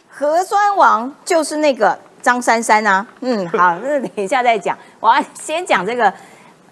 [0.09, 3.05] 核酸王就是那个张珊珊啊。
[3.21, 4.77] 嗯， 好，那等一下再讲。
[4.99, 6.13] 我要先讲这个。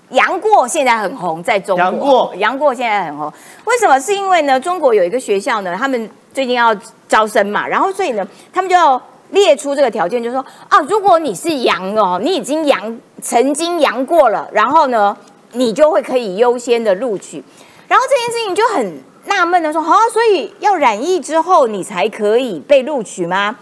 [0.09, 1.83] 杨过现在很红，在中国。
[1.83, 3.33] 杨过，杨过现在很红，
[3.65, 3.99] 为什么？
[3.99, 6.75] 是因为呢，中国有一个学校呢，他们最近要
[7.07, 9.01] 招生嘛，然后所以呢，他们就要
[9.33, 15.15] 列出这个条件，就是说啊，如果你是阳哦，你已经阳曾经阳过了，然后呢，
[15.51, 17.43] 你就会可以优先的录取。
[17.87, 23.55] 然后这件事情就很纳闷的说，好，所以要染疫之后你才可以被录取吗？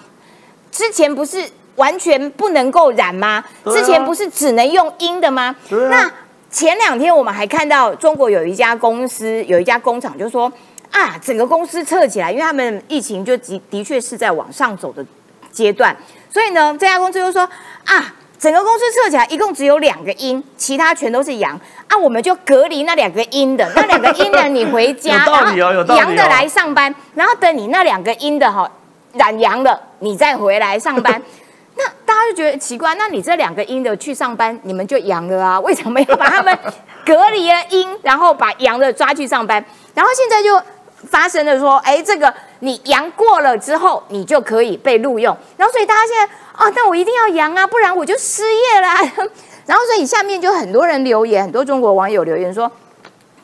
[0.71, 1.43] 之前不是
[1.75, 3.43] 完全不能够染吗？
[3.65, 5.55] 之前不是只能用阴的吗？
[5.69, 6.11] 那
[6.49, 10.51] 前两天我们还看到中国有一家公司，有一家工厂就说
[10.91, 15.05] 啊，整个公司撤起来，因为他们疫情就的的确是在往上走的
[15.51, 15.95] 阶段，
[16.33, 17.41] 所以呢，这家公司就说
[17.85, 28.69] 啊，整个公司测起来一共只有两个阴，其他全都是阳啊，我们就隔离那两个阴的，那两个阴的你回家， 有道理哦有道理哦阳的来上班，然后等你那两个阴的哈
[29.13, 31.21] 染阳了，你再回来上班。
[31.75, 35.59] 那大家就觉得奇怪，那你这两个阴的去上班，你们就阳了啊？
[35.61, 36.57] 为什么要把他们
[37.05, 39.63] 隔离了阴，然后把阳的抓去上班？
[39.95, 40.61] 然后现在就
[41.09, 45.35] 发生了说，哎，这个你阳过了之后，你就可以被录用。
[45.57, 48.95] 然后所以大家现在啊，那我一定要阳啊，不然我就失业啦。
[49.65, 52.71] 然后所以下面就很多人留言，很多中国网友留言说，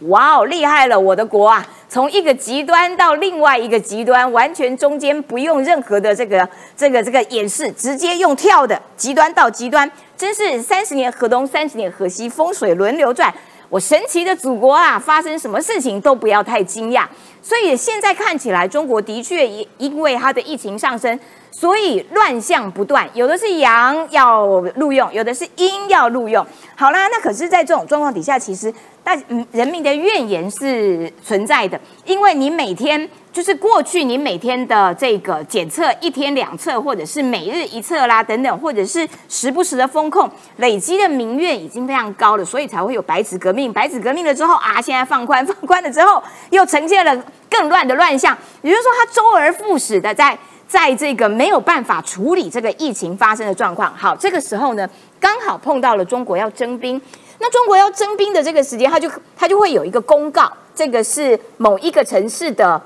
[0.02, 1.66] 哇哦，厉害了，我的国啊！
[1.90, 13.34] 从一个极端到另外一个极端，完全中间不用任何的这个这个这个演示，直接用跳的极端到极端，真是三十年河东，三十年河西，风水轮流转。
[13.70, 17.06] 我神奇的祖国啊，发生什么事情都不要太惊讶。
[17.42, 21.18] 所以现在看起来，中国的确因因为它的疫情上升，
[21.52, 24.46] 所以乱象不断，有的是阳要
[24.76, 26.46] 录用，有的是阴要录用。
[26.76, 29.18] 好啦，那可是，在这种状况底下，其实大
[29.52, 43.72] 人民的怨言是存在的，因为你每天就是过去你每天的这个检测一天两测，或者是每日一测啦等等，或者是时不时的风控，累积的民怨已经非常高了，所以才会有白纸革命。
[43.72, 46.20] 白纸革命了之后啊，现在放宽，放宽了之后
[46.50, 47.16] 又呈现了
[47.48, 50.36] 更乱的乱象，也就是说，它周而复始的在。
[50.68, 54.86] 在这个没有办法处理这个疫情发生的状况，好，这个时候呢，
[55.18, 57.02] 刚好碰到了中国要征兵。
[57.40, 62.82] 那中国要征兵的这个时间，它就它就会有一个公告，这个是某一个城市的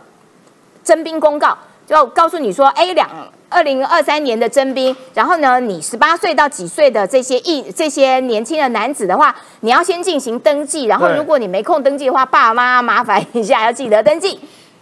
[0.84, 1.58] 征兵公告，
[1.88, 3.10] 就告诉你说，哎，两
[3.50, 14.40] 二零二三年的征兵，然后呢，你十八岁到几岁的这些一这些年轻的男子的话，你要先进行登记，然后如果你没空登记的话，爸妈麻烦一下要记得登记。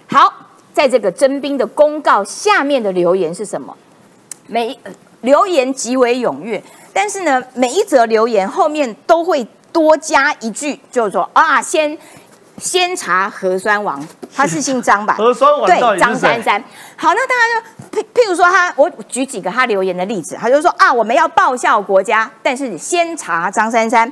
[0.08, 0.32] 好，
[0.74, 3.76] 在这个征兵的公告下面的留言是什么？
[4.48, 4.92] 每呃
[5.22, 11.98] 留言极为踊跃，但是呢，每一则留言后面都会多加一句，就是说啊，先
[12.60, 14.06] 先查核酸王，
[14.36, 15.16] 他是姓张吧？
[15.18, 16.64] 核酸王对，张珊珊。
[16.96, 24.12] 好，那大家就譬譬如说他，我举几个他留言的例子，他就说啊，我们要报效国家，但是先查张珊珊。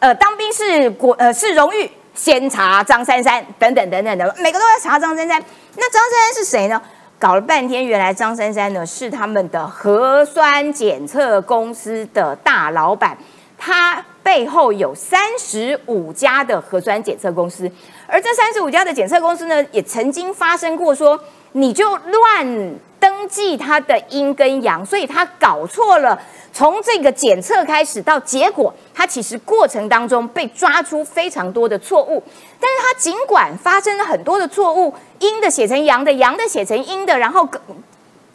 [0.00, 5.42] 呃，当兵是国呃是荣誉，先查张珊珊等等等等的，每个都在查张珊珊。
[5.76, 6.80] 那张珊珊是谁呢？
[7.18, 13.14] 搞了半天，原来张珊珊呢是他们的核酸检测公司的大老板，
[13.58, 17.70] 他背后有三十五家的核酸检测公司，
[18.06, 21.18] 而这三十五家的检测公司呢，也曾经发生过说
[21.52, 26.20] 你就乱登记它的阴跟阳，所以他搞错了。
[26.52, 32.20] 从这个检测开始到结果，他其实过程当中被抓出非常多的错误，
[32.58, 37.60] 但是他尽管发生了很多的错误，阴的写成阳的，阳的写成阴的，然后搞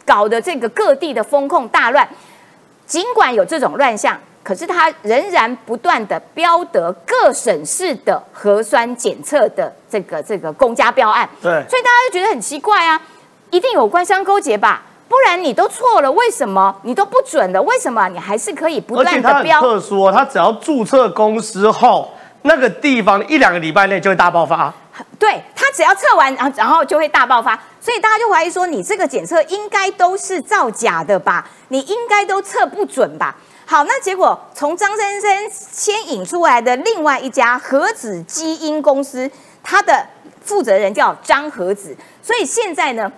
[0.06, 2.08] 搞得这个各地的风控大乱，
[2.86, 13.02] 尽管有这种乱象，可是他仍然不断的标得各省市的核酸检测的这个这个公家标案，对所以大家就觉得很奇怪啊，
[13.50, 14.82] 一定有官商勾结吧？
[15.08, 17.60] 不然你都错了，为什么你都不准了？
[17.62, 19.60] 为什么你还是可以不断的标？
[19.60, 24.72] 特殊哦，它只要注册公司后，那个地方一两个礼拜内就会大爆发。
[25.18, 31.46] 对他只要测完，然后然后就会大爆发，所以大家就怀疑说，你这个检测应该都是造假的吧？
[31.68, 33.34] 你应该都测不准吧？
[33.68, 39.28] 好，那结果从张先生牵引出来的另外一家核子基因公司，
[39.60, 40.06] 它的
[40.40, 43.10] 负责人叫张和子，所以现在呢，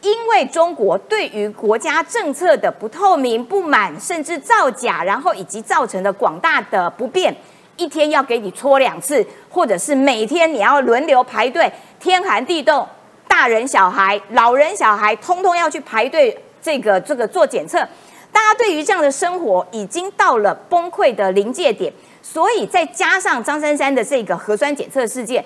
[0.00, 7.36] 因为中国对于国家政策的不透明、不满，甚至造假，然后以及造成的广大的不便，
[7.76, 11.70] 一天要给你搓两次，或者是每天你要轮流排队，
[12.00, 12.88] 天寒地冻，
[13.28, 17.86] 大人小孩、老人小孩，通通要去排队，这个这个做检测。
[18.32, 25.44] 大家对于这样的生活已经到了崩溃的临界点，所以再加上张珊珊的这个核酸检测事件，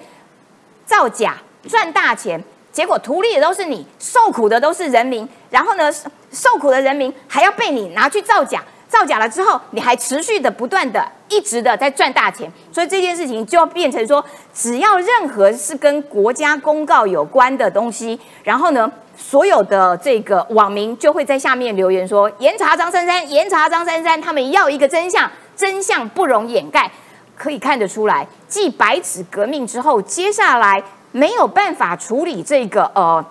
[0.84, 1.36] 造假
[1.68, 5.26] 赚大钱，结果图利的都是你，受苦的都是人民。
[5.50, 5.90] 然后呢，
[6.30, 12.50] 受苦的人民还要被你拿去造假，造假了之后，你还持续的不断的一直的在赚大钱。
[12.70, 14.22] 所以这件事情就要变成说，
[14.52, 26.90] 只要任何是跟国家公告有关的东西，然后呢，所有的这个网民就会在下面留言说：严查张珊珊，严查张珊珊，他们要一个真相，真相不容掩盖。
[27.36, 33.24] 可以看得出来，继白纸革命之后，接下来没有办法处理这个呃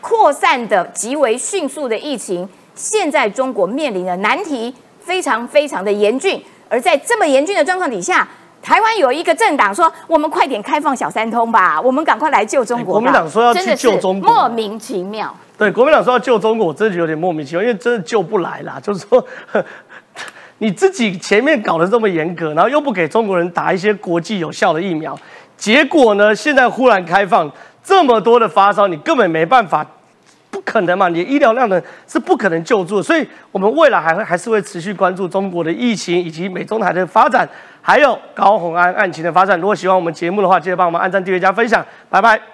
[0.00, 6.42] 扩散的极为迅速的疫情，现在中国面临的难题非常非常的严峻。
[6.68, 8.26] 而在这么严峻的状况底下，
[8.64, 15.36] 台湾有一个政党说：“我们快点开放小三通吧，我们赶快来救中国吧。”哎国民党说要去救中国莫名其妙。
[15.58, 18.80] 对，国民党说要救中国，我真的有点莫名其妙，因为真的救不来啦。
[18.82, 19.22] 就是说，
[20.56, 25.14] 你自己前面搞得这么严格，然后又不给中国人打一些国际有效的疫苗，
[25.58, 27.52] 结果呢，现在忽然开放
[27.82, 29.86] 这么多的发烧，你根本没办法。
[30.64, 31.08] 可能嘛？
[31.08, 37.48] 你的医疗量呢是不可能救助，所以我们未来还会还是会持续关注中国的疫情以及美中台的发展，
[37.82, 39.58] 还有高红安案情的发展。
[39.60, 42.53] 如果喜欢我们节目的话，记得帮我们按赞、订阅、加分享，拜拜。